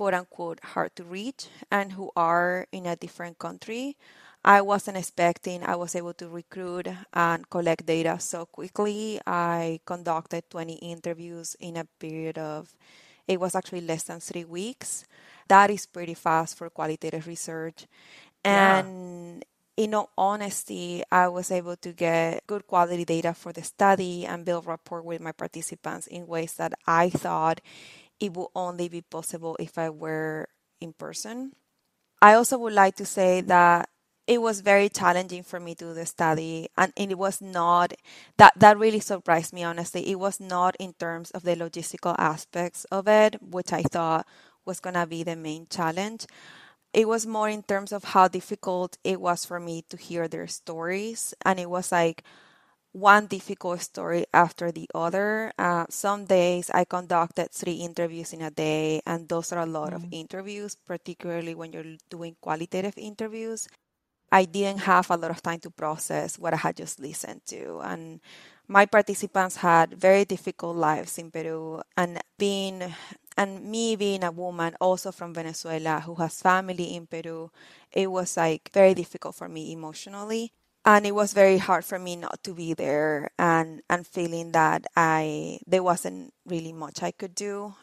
quote 0.00 0.14
unquote 0.14 0.58
hard 0.72 0.96
to 0.96 1.04
reach 1.04 1.48
and 1.70 1.92
who 1.92 2.10
are 2.16 2.66
in 2.72 2.86
a 2.86 2.96
different 2.96 3.38
country. 3.38 3.98
I 4.42 4.62
wasn't 4.62 4.96
expecting 4.96 5.62
I 5.62 5.76
was 5.76 5.94
able 5.94 6.14
to 6.14 6.26
recruit 6.26 6.88
and 7.12 7.50
collect 7.50 7.84
data 7.84 8.18
so 8.18 8.46
quickly. 8.46 9.20
I 9.26 9.80
conducted 9.84 10.48
20 10.48 10.76
interviews 10.76 11.54
in 11.60 11.76
a 11.76 11.84
period 11.84 12.38
of, 12.38 12.72
it 13.28 13.38
was 13.38 13.54
actually 13.54 13.82
less 13.82 14.04
than 14.04 14.20
three 14.20 14.46
weeks. 14.46 15.04
That 15.48 15.68
is 15.70 15.84
pretty 15.84 16.14
fast 16.14 16.56
for 16.56 16.70
qualitative 16.70 17.26
research. 17.26 17.86
And 18.42 19.44
yeah. 19.76 19.84
in 19.84 19.94
all 19.94 20.08
honesty, 20.16 21.02
I 21.12 21.28
was 21.28 21.50
able 21.50 21.76
to 21.76 21.92
get 21.92 22.46
good 22.46 22.66
quality 22.66 23.04
data 23.04 23.34
for 23.34 23.52
the 23.52 23.62
study 23.62 24.24
and 24.24 24.46
build 24.46 24.64
rapport 24.64 25.02
with 25.02 25.20
my 25.20 25.32
participants 25.32 26.06
in 26.06 26.26
ways 26.26 26.54
that 26.54 26.72
I 26.86 27.10
thought 27.10 27.60
it 28.20 28.34
will 28.34 28.50
only 28.54 28.88
be 28.88 29.02
possible 29.02 29.56
if 29.58 29.78
I 29.78 29.90
were 29.90 30.48
in 30.80 30.92
person. 30.92 31.52
I 32.22 32.34
also 32.34 32.58
would 32.58 32.74
like 32.74 32.96
to 32.96 33.06
say 33.06 33.40
that 33.42 33.88
it 34.26 34.40
was 34.40 34.60
very 34.60 34.88
challenging 34.88 35.42
for 35.42 35.58
me 35.58 35.74
to 35.74 35.86
do 35.86 35.94
the 35.94 36.06
study 36.06 36.68
and 36.76 36.92
it 36.96 37.18
was 37.18 37.40
not 37.40 37.92
that 38.38 38.52
that 38.56 38.78
really 38.78 39.00
surprised 39.00 39.52
me 39.52 39.64
honestly 39.64 40.08
it 40.08 40.20
was 40.20 40.38
not 40.38 40.76
in 40.78 40.92
terms 40.94 41.32
of 41.32 41.42
the 41.42 41.56
logistical 41.56 42.14
aspects 42.18 42.84
of 42.92 43.08
it 43.08 43.36
which 43.42 43.72
i 43.72 43.82
thought 43.82 44.26
was 44.64 44.78
going 44.80 44.94
to 44.94 45.06
be 45.06 45.24
the 45.24 45.34
main 45.34 45.66
challenge 45.68 46.26
it 46.92 47.08
was 47.08 47.26
more 47.26 47.48
in 47.48 47.62
terms 47.62 47.92
of 47.92 48.04
how 48.04 48.28
difficult 48.28 48.98
it 49.04 49.20
was 49.20 49.44
for 49.44 49.60
me 49.60 49.84
to 49.88 49.96
hear 49.96 50.28
their 50.28 50.46
stories 50.46 51.34
and 51.44 51.58
it 51.58 51.70
was 51.70 51.90
like 51.92 52.22
one 52.92 53.26
difficult 53.26 53.80
story 53.80 54.26
after 54.34 54.72
the 54.72 54.88
other. 54.94 55.52
Uh, 55.58 55.86
some 55.88 56.24
days 56.24 56.70
I 56.70 56.84
conducted 56.84 57.52
three 57.52 57.74
interviews 57.86 58.32
in 58.32 58.42
a 58.42 58.50
day, 58.50 59.00
and 59.06 59.28
those 59.28 59.52
are 59.52 59.60
a 59.60 59.66
lot 59.66 59.92
mm-hmm. 59.92 60.04
of 60.04 60.12
interviews, 60.12 60.74
particularly 60.74 61.54
when 61.54 61.72
you're 61.72 61.96
doing 62.08 62.36
qualitative 62.40 62.94
interviews. 62.96 63.68
I 64.32 64.44
didn't 64.44 64.80
have 64.80 65.10
a 65.10 65.16
lot 65.16 65.30
of 65.30 65.42
time 65.42 65.60
to 65.60 65.70
process 65.70 66.38
what 66.38 66.54
I 66.54 66.56
had 66.56 66.76
just 66.76 67.00
listened 67.00 67.42
to. 67.46 67.80
And 67.82 68.20
my 68.68 68.86
participants 68.86 69.56
had 69.56 69.94
very 69.94 70.24
difficult 70.24 70.76
lives 70.76 71.18
in 71.18 71.30
Peru, 71.30 71.82
and 71.96 72.20
being 72.38 72.94
and 73.36 73.64
me 73.64 73.96
being 73.96 74.24
a 74.24 74.30
woman 74.30 74.76
also 74.80 75.12
from 75.12 75.32
Venezuela 75.32 76.00
who 76.00 76.14
has 76.16 76.42
family 76.42 76.94
in 76.94 77.06
Peru, 77.06 77.50
it 77.92 78.10
was 78.10 78.36
like 78.36 78.70
very 78.72 78.94
difficult 78.94 79.34
for 79.34 79.48
me 79.48 79.72
emotionally 79.72 80.52
and 80.84 81.04
it 81.06 81.14
was 81.14 81.34
very 81.34 81.58
hard 81.58 81.84
for 81.84 81.98
me 81.98 82.16
not 82.16 82.42
to 82.42 82.54
be 82.54 82.72
there 82.74 83.30
and 83.38 83.82
and 83.90 84.06
feeling 84.06 84.52
that 84.52 84.86
I 84.96 85.60
there 85.66 85.82
wasn't 85.82 86.32
really 86.46 86.72
much 86.72 87.02
I 87.02 87.10
could 87.12 87.34
do. 87.34 87.74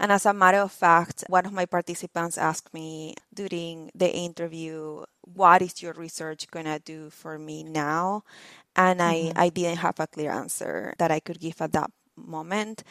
And 0.00 0.10
as 0.12 0.24
a 0.26 0.32
matter 0.32 0.58
of 0.58 0.72
fact, 0.72 1.24
one 1.28 1.44
of 1.46 1.52
my 1.52 1.66
participants 1.66 2.38
asked 2.38 2.72
me 2.72 3.14
during 3.34 3.90
the 3.94 4.08
interview, 4.10 5.04
"What 5.22 5.62
is 5.62 5.82
your 5.82 5.92
research 5.92 6.48
gonna 6.50 6.78
do 6.80 7.10
for 7.10 7.38
me 7.38 7.64
now?" 7.64 8.24
And 8.76 9.00
mm-hmm. 9.00 9.38
I 9.38 9.46
I 9.46 9.48
didn't 9.50 9.78
have 9.84 10.00
a 10.00 10.06
clear 10.08 10.32
answer 10.32 10.94
that 10.98 11.10
I 11.10 11.20
could 11.20 11.40
give 11.40 11.60
at 11.60 11.72
that 11.72 11.90
moment. 12.16 12.82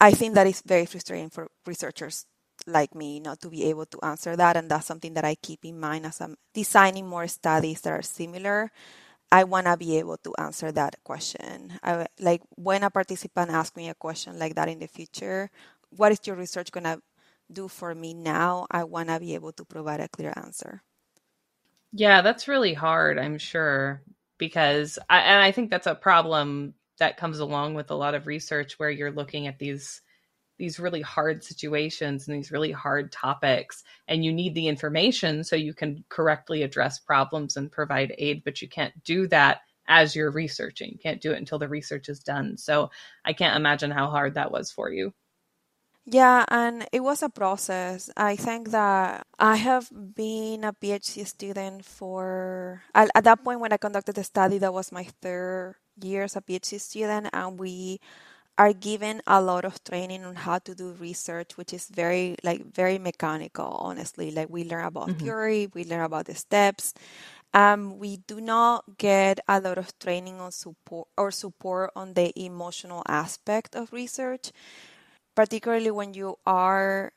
I 0.00 0.12
think 0.12 0.34
that 0.34 0.46
is 0.46 0.62
very 0.66 0.86
frustrating 0.86 1.30
for 1.30 1.48
researchers 1.66 2.26
like 2.66 2.94
me 2.94 3.20
not 3.20 3.40
to 3.40 3.48
be 3.48 3.64
able 3.64 3.86
to 3.86 3.98
answer 4.02 4.36
that 4.36 4.56
and 4.56 4.70
that's 4.70 4.86
something 4.86 5.14
that 5.14 5.24
i 5.24 5.34
keep 5.36 5.64
in 5.64 5.78
mind 5.78 6.06
as 6.06 6.20
i'm 6.20 6.36
designing 6.54 7.06
more 7.06 7.26
studies 7.28 7.80
that 7.82 7.92
are 7.92 8.02
similar 8.02 8.70
I 9.32 9.44
want 9.44 9.66
to 9.66 9.76
be 9.76 9.98
able 9.98 10.16
to 10.18 10.34
answer 10.38 10.72
that 10.72 10.96
question. 11.04 11.78
I, 11.82 12.06
like 12.18 12.42
when 12.56 12.82
a 12.82 12.90
participant 12.90 13.50
asks 13.50 13.76
me 13.76 13.88
a 13.88 13.94
question 13.94 14.38
like 14.38 14.54
that 14.56 14.68
in 14.68 14.80
the 14.80 14.88
future, 14.88 15.50
what 15.90 16.12
is 16.12 16.20
your 16.26 16.36
research 16.36 16.72
going 16.72 16.84
to 16.84 17.00
do 17.52 17.68
for 17.68 17.94
me 17.94 18.14
now? 18.14 18.66
I 18.70 18.84
want 18.84 19.08
to 19.08 19.20
be 19.20 19.34
able 19.34 19.52
to 19.52 19.64
provide 19.64 20.00
a 20.00 20.08
clear 20.08 20.32
answer. 20.36 20.82
Yeah, 21.92 22.22
that's 22.22 22.48
really 22.48 22.74
hard, 22.74 23.18
I'm 23.18 23.38
sure, 23.38 24.02
because 24.38 24.98
I, 25.08 25.20
and 25.20 25.42
I 25.42 25.52
think 25.52 25.70
that's 25.70 25.86
a 25.88 25.94
problem 25.94 26.74
that 26.98 27.16
comes 27.16 27.40
along 27.40 27.74
with 27.74 27.90
a 27.90 27.94
lot 27.96 28.14
of 28.14 28.26
research 28.26 28.78
where 28.78 28.90
you're 28.90 29.12
looking 29.12 29.46
at 29.46 29.58
these 29.58 30.02
these 30.60 30.78
really 30.78 31.00
hard 31.00 31.42
situations 31.42 32.28
and 32.28 32.36
these 32.36 32.52
really 32.52 32.70
hard 32.70 33.10
topics 33.10 33.82
and 34.06 34.24
you 34.24 34.32
need 34.32 34.54
the 34.54 34.68
information 34.68 35.42
so 35.42 35.56
you 35.56 35.74
can 35.74 36.04
correctly 36.08 36.62
address 36.62 37.00
problems 37.00 37.56
and 37.56 37.72
provide 37.72 38.14
aid 38.18 38.42
but 38.44 38.62
you 38.62 38.68
can't 38.68 38.94
do 39.02 39.26
that 39.26 39.62
as 39.90 40.14
you're 40.14 40.30
researching. 40.30 40.92
You 40.92 40.98
can't 40.98 41.20
do 41.20 41.32
it 41.32 41.38
until 41.38 41.58
the 41.58 41.68
research 41.68 42.08
is 42.08 42.20
done. 42.20 42.56
So 42.56 42.90
i 43.24 43.32
can't 43.34 43.56
imagine 43.56 43.90
how 43.90 44.08
hard 44.08 44.34
that 44.34 44.52
was 44.52 44.70
for 44.70 44.90
you. 44.90 45.12
Yeah, 46.06 46.44
and 46.48 46.86
it 46.92 47.00
was 47.00 47.22
a 47.22 47.28
process. 47.28 48.10
I 48.16 48.34
think 48.34 48.70
that 48.70 49.26
I 49.38 49.56
have 49.56 49.90
been 49.92 50.64
a 50.64 50.72
PhD 50.72 51.26
student 51.26 51.84
for, 51.84 52.82
at, 52.94 53.10
at 53.14 53.24
that 53.24 53.44
point 53.44 53.60
when 53.60 53.72
I 53.72 53.76
conducted 53.76 54.14
the 54.14 54.24
study, 54.24 54.58
that 54.58 54.72
was 54.72 54.90
my 54.90 55.04
third 55.20 55.76
year 56.02 56.24
as 56.24 56.36
a 56.36 56.40
PhD 56.40 56.80
student, 56.80 57.28
and 57.32 57.60
we 57.60 58.00
are 58.60 58.74
given 58.74 59.22
a 59.26 59.40
lot 59.40 59.64
of 59.64 59.82
training 59.84 60.24
on 60.24 60.36
how 60.36 60.60
to 60.60 60.76
do 60.76 60.92
research, 61.00 61.56
which 61.56 61.72
is 61.72 61.88
very, 61.88 62.36
like, 62.44 62.62
very 62.74 62.98
mechanical, 62.98 63.72
honestly. 63.80 64.30
Like, 64.30 64.50
we 64.50 64.64
learn 64.64 64.84
about 64.84 65.08
mm-hmm. 65.08 65.24
theory, 65.24 65.68
we 65.74 65.84
learn 65.84 66.04
about 66.04 66.26
the 66.26 66.36
steps. 66.36 66.94
Um, 67.54 67.98
we 67.98 68.18
do 68.18 68.40
not 68.40 68.84
get 68.98 69.40
a 69.48 69.60
lot 69.60 69.78
of 69.78 69.98
training 69.98 70.40
on 70.40 70.52
support 70.52 71.08
or 71.16 71.32
support 71.32 71.90
on 71.96 72.14
the 72.14 72.32
emotional 72.38 73.02
aspect 73.08 73.74
of 73.74 73.92
research 73.92 74.52
particularly 75.34 75.90
when 75.90 76.14
you 76.14 76.36
are 76.46 77.12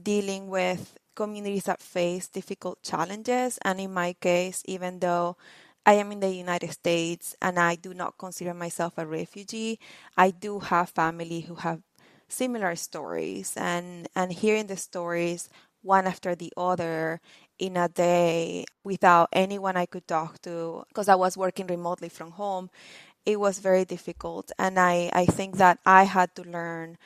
dealing 0.00 0.48
with 0.48 0.98
communities 1.14 1.64
that 1.64 1.80
face 1.82 2.28
difficult 2.28 2.82
challenges. 2.82 3.58
And 3.62 3.80
in 3.80 3.92
my 3.94 4.14
case, 4.14 4.62
even 4.66 5.00
though 5.00 5.36
I 5.84 5.94
am 5.94 6.12
in 6.12 6.20
the 6.20 6.30
United 6.30 6.72
States 6.72 7.36
and 7.42 7.58
I 7.58 7.74
do 7.74 7.94
not 7.94 8.18
consider 8.18 8.54
myself 8.54 8.94
a 8.96 9.06
refugee, 9.06 9.78
I 10.16 10.30
do 10.30 10.60
have 10.60 10.90
family 10.90 11.40
who 11.42 11.56
have 11.56 11.80
similar 12.28 12.74
stories 12.76 13.52
and 13.56 14.08
and 14.16 14.32
hearing 14.32 14.66
the 14.66 14.76
stories 14.76 15.50
one 15.82 16.06
after 16.06 16.34
the 16.34 16.52
other 16.56 17.20
in 17.58 17.76
a 17.76 17.88
day 17.88 18.64
without 18.84 19.28
anyone 19.32 19.76
I 19.76 19.86
could 19.86 20.06
talk 20.08 20.40
to 20.42 20.84
because 20.88 21.08
I 21.08 21.14
was 21.16 21.36
working 21.36 21.66
remotely 21.66 22.08
from 22.08 22.32
home 22.32 22.70
it 23.26 23.38
was 23.40 23.58
very 23.60 23.84
difficult. 23.84 24.50
And 24.58 24.78
I 24.78 25.10
I 25.12 25.26
think 25.26 25.56
that 25.58 25.78
I 25.86 26.04
had 26.04 26.34
to 26.36 26.42
learn 26.42 26.98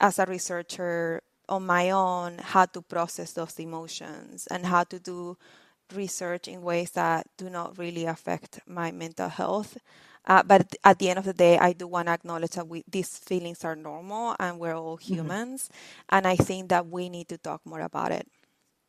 as 0.00 0.18
a 0.18 0.26
researcher 0.26 1.22
on 1.48 1.66
my 1.66 1.90
own 1.90 2.38
how 2.38 2.66
to 2.66 2.82
process 2.82 3.32
those 3.32 3.58
emotions 3.58 4.46
and 4.48 4.66
how 4.66 4.84
to 4.84 4.98
do 4.98 5.36
research 5.94 6.48
in 6.48 6.62
ways 6.62 6.90
that 6.92 7.26
do 7.36 7.50
not 7.50 7.78
really 7.78 8.06
affect 8.06 8.60
my 8.66 8.90
mental 8.90 9.28
health. 9.28 9.78
Uh, 10.24 10.42
but 10.42 10.74
at 10.84 10.98
the 10.98 11.10
end 11.10 11.18
of 11.18 11.24
the 11.24 11.32
day, 11.32 11.58
I 11.58 11.72
do 11.72 11.86
want 11.88 12.06
to 12.06 12.12
acknowledge 12.12 12.52
that 12.52 12.68
we, 12.68 12.84
these 12.88 13.18
feelings 13.18 13.64
are 13.64 13.74
normal 13.74 14.36
and 14.38 14.58
we're 14.58 14.76
all 14.76 14.96
mm-hmm. 14.96 15.14
humans. 15.14 15.64
Mm-hmm. 15.64 16.16
And 16.16 16.26
I 16.26 16.36
think 16.36 16.68
that 16.68 16.86
we 16.86 17.08
need 17.08 17.28
to 17.28 17.38
talk 17.38 17.60
more 17.64 17.80
about 17.80 18.12
it. 18.12 18.28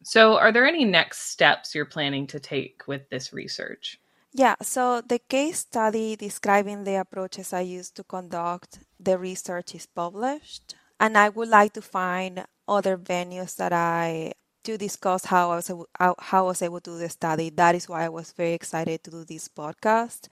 So, 0.04 0.38
are 0.38 0.52
there 0.52 0.68
any 0.68 0.84
next 0.84 1.32
steps 1.32 1.74
you're 1.74 1.86
planning 1.86 2.28
to 2.28 2.40
take 2.40 2.84
with 2.88 3.10
this 3.10 3.32
research? 3.32 4.00
Yeah, 4.34 4.56
so 4.62 5.02
the 5.02 5.20
case 5.20 5.60
study 5.60 6.16
describing 6.16 6.84
the 6.84 6.96
approaches 6.96 7.54
I 7.54 7.62
used 7.62 7.96
to 7.96 8.04
conduct 8.04 8.80
the 9.00 9.18
research 9.18 9.76
is 9.76 9.86
published 9.86 10.76
and 11.00 11.18
I 11.18 11.30
would 11.30 11.50
like 11.50 11.74
to 11.74 11.82
find 11.82 12.46
other 12.68 12.98
venues 12.98 13.56
that 13.58 13.74
I 13.74 14.34
to 14.64 14.78
discuss 14.78 15.26
how 15.26 15.52
I 15.52 15.56
was 15.56 15.72
how, 16.00 16.16
how 16.20 16.46
I 16.46 16.48
was 16.48 16.62
able 16.62 16.80
to 16.82 16.92
do 16.92 16.98
the 16.98 17.10
study. 17.10 17.50
That 17.50 17.76
is 17.76 17.90
why 17.90 18.06
I 18.06 18.10
was 18.10 18.32
very 18.32 18.54
excited 18.54 19.04
to 19.04 19.12
do 19.12 19.24
this 19.24 19.48
podcast. 19.48 20.28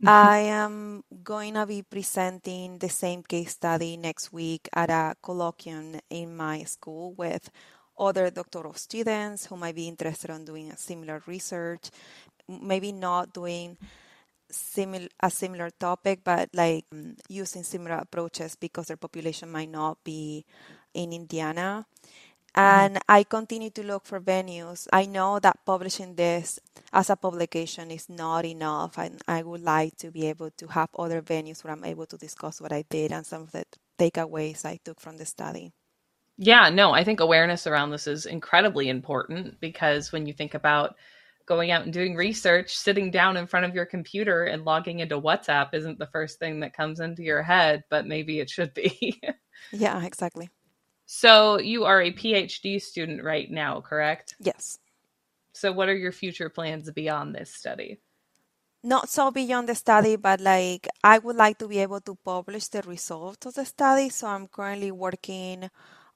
Mm-hmm. 0.00 0.08
I 0.08 0.38
am 0.38 1.04
going 1.22 1.54
to 1.54 1.66
be 1.66 1.82
presenting 1.82 2.78
the 2.78 2.88
same 2.88 3.22
case 3.22 3.52
study 3.52 3.96
next 3.96 4.32
week 4.32 4.68
at 4.72 4.88
a 4.88 5.14
colloquium 5.22 6.00
in 6.08 6.34
my 6.36 6.62
school 6.64 7.12
with 7.12 7.50
other 7.98 8.30
doctoral 8.30 8.72
students 8.74 9.46
who 9.46 9.56
might 9.56 9.74
be 9.74 9.88
interested 9.88 10.30
in 10.30 10.46
doing 10.46 10.70
a 10.70 10.76
similar 10.76 11.22
research, 11.26 11.90
maybe 12.48 12.92
not 12.92 13.34
doing 13.34 13.76
similar 14.50 15.08
a 15.20 15.30
similar 15.30 15.70
topic, 15.70 16.20
but 16.24 16.48
like 16.54 16.84
um, 16.92 17.16
using 17.28 17.62
similar 17.62 17.96
approaches 17.96 18.56
because 18.56 18.86
their 18.86 18.96
population 18.96 19.50
might 19.50 19.70
not 19.70 20.02
be 20.02 20.44
in 20.94 21.12
Indiana. 21.12 21.86
Mm-hmm. 22.56 22.60
And 22.60 22.94
mm-hmm. 22.96 23.12
I 23.12 23.22
continue 23.24 23.70
to 23.70 23.82
look 23.82 24.06
for 24.06 24.20
venues. 24.20 24.88
I 24.92 25.06
know 25.06 25.38
that 25.38 25.64
publishing 25.64 26.14
this 26.14 26.58
as 26.92 27.10
a 27.10 27.16
publication 27.16 27.90
is 27.90 28.08
not 28.08 28.44
enough, 28.44 28.98
and 28.98 29.20
I 29.28 29.42
would 29.42 29.62
like 29.62 29.96
to 29.98 30.10
be 30.10 30.26
able 30.26 30.50
to 30.50 30.66
have 30.68 30.90
other 30.98 31.22
venues 31.22 31.62
where 31.62 31.72
I'm 31.72 31.84
able 31.84 32.06
to 32.06 32.16
discuss 32.16 32.60
what 32.60 32.72
I 32.72 32.84
did 32.90 33.12
and 33.12 33.24
some 33.24 33.42
of 33.42 33.52
the 33.52 33.64
takeaways 33.98 34.64
I 34.64 34.78
took 34.84 35.00
from 35.00 35.16
the 35.16 35.26
study. 35.26 35.72
Yeah, 36.42 36.70
no, 36.70 36.92
I 36.92 37.04
think 37.04 37.20
awareness 37.20 37.66
around 37.66 37.90
this 37.90 38.06
is 38.06 38.24
incredibly 38.24 38.88
important 38.88 39.60
because 39.60 40.10
when 40.10 40.26
you 40.26 40.32
think 40.32 40.54
about 40.54 40.96
going 41.44 41.70
out 41.70 41.84
and 41.84 41.92
doing 41.92 42.14
research, 42.14 42.76
sitting 42.76 43.10
down 43.10 43.36
in 43.36 43.46
front 43.46 43.66
of 43.66 43.74
your 43.74 43.84
computer 43.84 44.44
and 44.44 44.64
logging 44.64 45.00
into 45.00 45.20
WhatsApp 45.20 45.74
isn't 45.74 45.98
the 45.98 46.06
first 46.06 46.38
thing 46.38 46.60
that 46.60 46.76
comes 46.76 47.00
into 47.00 47.22
your 47.22 47.42
head, 47.42 47.84
but 47.90 48.06
maybe 48.06 48.40
it 48.40 48.48
should 48.48 48.72
be. 48.72 49.20
yeah, 49.72 50.02
exactly. 50.04 50.48
So 51.12 51.58
you 51.58 51.86
are 51.86 52.00
a 52.00 52.12
PhD 52.12 52.80
student 52.80 53.24
right 53.24 53.50
now, 53.50 53.80
correct? 53.80 54.36
Yes. 54.38 54.78
So 55.52 55.72
what 55.72 55.88
are 55.88 55.96
your 55.96 56.12
future 56.12 56.48
plans 56.48 56.88
beyond 56.92 57.34
this 57.34 57.52
study? 57.52 57.98
Not 58.84 59.08
so 59.08 59.32
beyond 59.32 59.68
the 59.68 59.74
study, 59.74 60.14
but 60.14 60.40
like 60.40 60.86
I 61.02 61.18
would 61.18 61.34
like 61.34 61.58
to 61.58 61.66
be 61.66 61.80
able 61.80 62.00
to 62.02 62.14
publish 62.24 62.68
the 62.68 62.82
results 62.82 63.44
of 63.44 63.54
the 63.54 63.64
study. 63.64 64.08
So 64.08 64.28
I'm 64.28 64.46
currently 64.46 64.92
working 64.92 65.68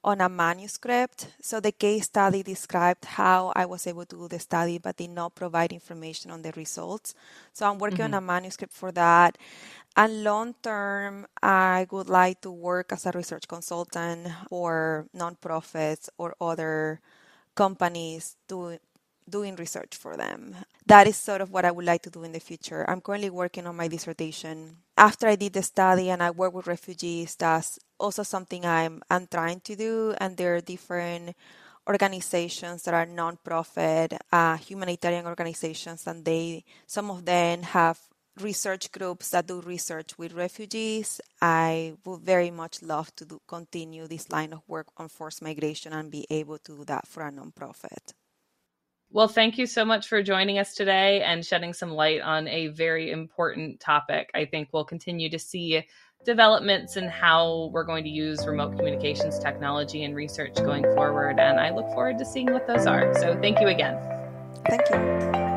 on 0.05 0.21
a 0.21 0.29
manuscript. 0.29 1.27
So 1.41 1.59
the 1.59 1.71
case 1.71 2.05
study 2.05 2.43
described 2.43 3.05
how 3.05 3.51
I 3.55 3.65
was 3.65 3.87
able 3.87 4.05
to 4.05 4.15
do 4.15 4.27
the 4.27 4.39
study, 4.39 4.77
but 4.77 4.97
did 4.97 5.09
not 5.09 5.33
provide 5.33 5.73
information 5.73 6.29
on 6.29 6.43
the 6.43 6.53
results. 6.55 7.15
So 7.53 7.67
I'm 7.67 7.79
working 7.79 8.05
mm-hmm. 8.05 8.13
on 8.13 8.23
a 8.23 8.33
manuscript 8.33 8.71
for 8.71 8.91
that. 8.91 9.37
And 9.97 10.23
long 10.23 10.53
term, 10.61 11.25
I 11.41 11.87
would 11.89 12.07
like 12.07 12.41
to 12.41 12.51
work 12.51 12.93
as 12.93 13.07
a 13.07 13.11
research 13.11 13.47
consultant 13.47 14.27
for 14.47 15.07
nonprofits 15.17 16.07
or 16.19 16.35
other 16.39 17.01
companies 17.55 18.35
to 18.49 18.77
doing 19.27 19.55
research 19.55 19.97
for 19.97 20.15
them. 20.15 20.55
That 20.85 21.07
is 21.07 21.17
sort 21.17 21.41
of 21.41 21.49
what 21.49 21.65
I 21.65 21.71
would 21.71 21.85
like 21.85 22.03
to 22.03 22.11
do 22.11 22.23
in 22.23 22.31
the 22.31 22.39
future. 22.39 22.87
I'm 22.87 23.01
currently 23.01 23.31
working 23.31 23.65
on 23.65 23.75
my 23.75 23.87
dissertation. 23.87 24.77
After 24.97 25.27
I 25.27 25.35
did 25.35 25.53
the 25.53 25.63
study 25.63 26.09
and 26.09 26.23
I 26.23 26.31
work 26.31 26.53
with 26.53 26.67
refugees, 26.67 27.35
that's 27.35 27.79
also 27.99 28.23
something 28.23 28.65
I'm 28.65 29.01
I'm 29.09 29.27
trying 29.27 29.59
to 29.61 29.75
do. 29.75 30.15
And 30.19 30.37
there 30.37 30.55
are 30.55 30.61
different 30.61 31.35
organizations 31.87 32.83
that 32.83 32.93
are 32.93 33.05
nonprofit, 33.05 34.17
uh, 34.31 34.57
humanitarian 34.57 35.27
organizations, 35.27 36.07
and 36.07 36.23
they 36.25 36.63
some 36.87 37.11
of 37.11 37.25
them 37.25 37.63
have 37.63 37.99
research 38.39 38.91
groups 38.91 39.29
that 39.31 39.47
do 39.47 39.61
research 39.61 40.17
with 40.17 40.33
refugees. 40.33 41.21
I 41.41 41.95
would 42.05 42.21
very 42.21 42.51
much 42.51 42.81
love 42.81 43.15
to 43.17 43.25
do, 43.25 43.41
continue 43.47 44.07
this 44.07 44.29
line 44.31 44.53
of 44.53 44.61
work 44.67 44.87
on 44.97 45.09
forced 45.09 45.41
migration 45.41 45.93
and 45.93 46.11
be 46.11 46.25
able 46.29 46.57
to 46.59 46.77
do 46.77 46.85
that 46.85 47.07
for 47.07 47.23
a 47.27 47.31
nonprofit. 47.31 48.13
Well, 49.15 49.29
thank 49.29 49.57
you 49.57 49.65
so 49.65 49.85
much 49.85 50.09
for 50.09 50.21
joining 50.21 50.59
us 50.59 50.75
today 50.75 51.23
and 51.23 51.45
shedding 51.45 51.71
some 51.71 51.91
light 51.91 52.19
on 52.19 52.49
a 52.49 52.67
very 52.67 53.11
important 53.11 53.79
topic. 53.79 54.29
I 54.35 54.43
think 54.43 54.67
we'll 54.73 54.83
continue 54.83 55.29
to 55.29 55.39
see 55.39 55.81
developments 56.25 56.97
in 56.97 57.07
how 57.07 57.69
we're 57.71 57.85
going 57.85 58.03
to 58.03 58.09
use 58.09 58.45
remote 58.45 58.75
communications 58.75 59.39
technology 59.39 60.03
and 60.03 60.17
research 60.17 60.55
going 60.55 60.83
forward. 60.95 61.39
And 61.39 61.61
I 61.61 61.73
look 61.73 61.87
forward 61.93 62.17
to 62.17 62.25
seeing 62.25 62.51
what 62.51 62.67
those 62.67 62.87
are. 62.87 63.17
So 63.17 63.39
thank 63.39 63.61
you 63.61 63.67
again. 63.67 63.97
Thank 64.67 64.81
you. 64.89 65.54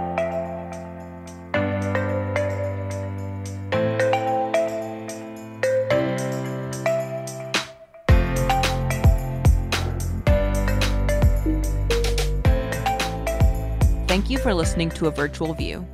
You 14.38 14.42
for 14.44 14.54
listening 14.54 14.88
to 14.90 15.06
a 15.06 15.10
virtual 15.10 15.52
view. 15.52 15.86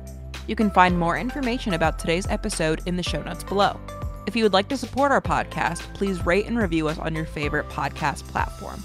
You 0.47 0.55
can 0.55 0.69
find 0.69 0.99
more 0.99 1.17
information 1.17 1.73
about 1.73 1.97
today's 1.97 2.27
episode 2.27 2.81
in 2.85 2.95
the 2.95 3.03
show 3.03 3.21
notes 3.23 3.43
below. 3.43 3.79
If 4.27 4.35
you 4.35 4.43
would 4.43 4.53
like 4.53 4.67
to 4.69 4.77
support 4.77 5.11
our 5.11 5.21
podcast, 5.21 5.81
please 5.95 6.25
rate 6.25 6.45
and 6.45 6.57
review 6.57 6.87
us 6.87 6.99
on 6.99 7.15
your 7.15 7.25
favorite 7.25 7.67
podcast 7.69 8.23
platform. 8.27 8.83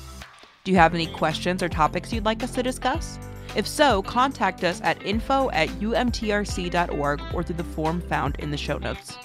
Do 0.64 0.70
you 0.70 0.78
have 0.78 0.94
any 0.94 1.06
questions 1.06 1.62
or 1.62 1.68
topics 1.68 2.12
you'd 2.12 2.24
like 2.24 2.42
us 2.42 2.52
to 2.52 2.62
discuss? 2.62 3.18
If 3.54 3.66
so, 3.66 4.02
contact 4.02 4.64
us 4.64 4.80
at 4.82 5.02
info 5.04 5.50
at 5.50 5.68
umtrc.org 5.68 7.20
or 7.34 7.42
through 7.42 7.56
the 7.56 7.64
form 7.64 8.00
found 8.00 8.36
in 8.38 8.50
the 8.50 8.56
show 8.56 8.78
notes. 8.78 9.16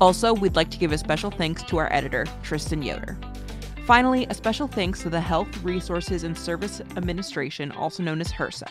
Also, 0.00 0.34
we'd 0.34 0.56
like 0.56 0.70
to 0.70 0.78
give 0.78 0.92
a 0.92 0.98
special 0.98 1.30
thanks 1.30 1.62
to 1.64 1.78
our 1.78 1.90
editor, 1.92 2.26
Tristan 2.42 2.82
Yoder. 2.82 3.16
Finally, 3.86 4.26
a 4.28 4.34
special 4.34 4.66
thanks 4.66 5.02
to 5.02 5.10
the 5.10 5.20
Health 5.20 5.62
Resources 5.62 6.24
and 6.24 6.36
Service 6.36 6.80
Administration, 6.96 7.70
also 7.72 8.02
known 8.02 8.20
as 8.20 8.32
HRSA. 8.32 8.70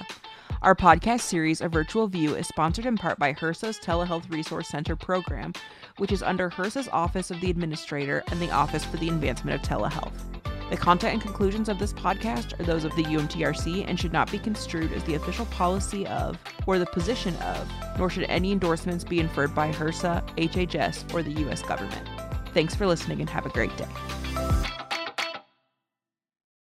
Our 0.62 0.76
podcast 0.76 1.22
series, 1.22 1.62
A 1.62 1.68
Virtual 1.68 2.08
View, 2.08 2.36
is 2.36 2.48
sponsored 2.48 2.86
in 2.86 2.98
part 2.98 3.20
by 3.20 3.34
HRSA's 3.34 3.80
Telehealth 3.80 4.30
Resource 4.32 4.70
Center 4.70 4.96
program, 4.96 5.54
which 5.98 6.12
is 6.12 6.24
under 6.24 6.50
HRSA's 6.50 6.88
Office 6.90 7.32
of 7.32 7.42
the 7.42 7.50
Administrator 7.50 8.24
and 8.32 8.42
the 8.42 8.52
Office 8.52 8.86
for 8.86 8.98
the 8.98 9.10
Advancement 9.10 9.62
of 9.62 9.68
Telehealth. 9.68 10.14
The 10.70 10.78
content 10.78 11.14
and 11.14 11.22
conclusions 11.22 11.68
of 11.68 11.80
this 11.80 11.94
podcast 11.94 12.60
are 12.60 12.64
those 12.64 12.86
of 12.86 12.96
the 12.96 13.04
UMTRC 13.04 13.86
and 13.88 14.00
should 14.00 14.14
not 14.14 14.32
be 14.32 14.40
construed 14.40 14.94
as 14.94 15.04
the 15.04 15.16
official 15.16 15.46
policy 15.48 16.08
of 16.08 16.38
or 16.66 16.80
the 16.80 16.86
position 16.86 17.36
of, 17.38 17.70
nor 17.98 18.10
should 18.10 18.24
any 18.24 18.52
endorsements 18.52 19.04
be 19.04 19.20
inferred 19.20 19.54
by 19.54 19.72
HRSA, 19.72 20.36
HHS, 20.38 21.14
or 21.14 21.22
the 21.22 21.34
U.S. 21.42 21.62
government. 21.62 22.10
Thanks 22.54 22.74
for 22.74 22.88
listening 22.88 23.20
and 23.20 23.30
have 23.30 23.46
a 23.46 23.50
great 23.50 23.76
day. 23.78 23.88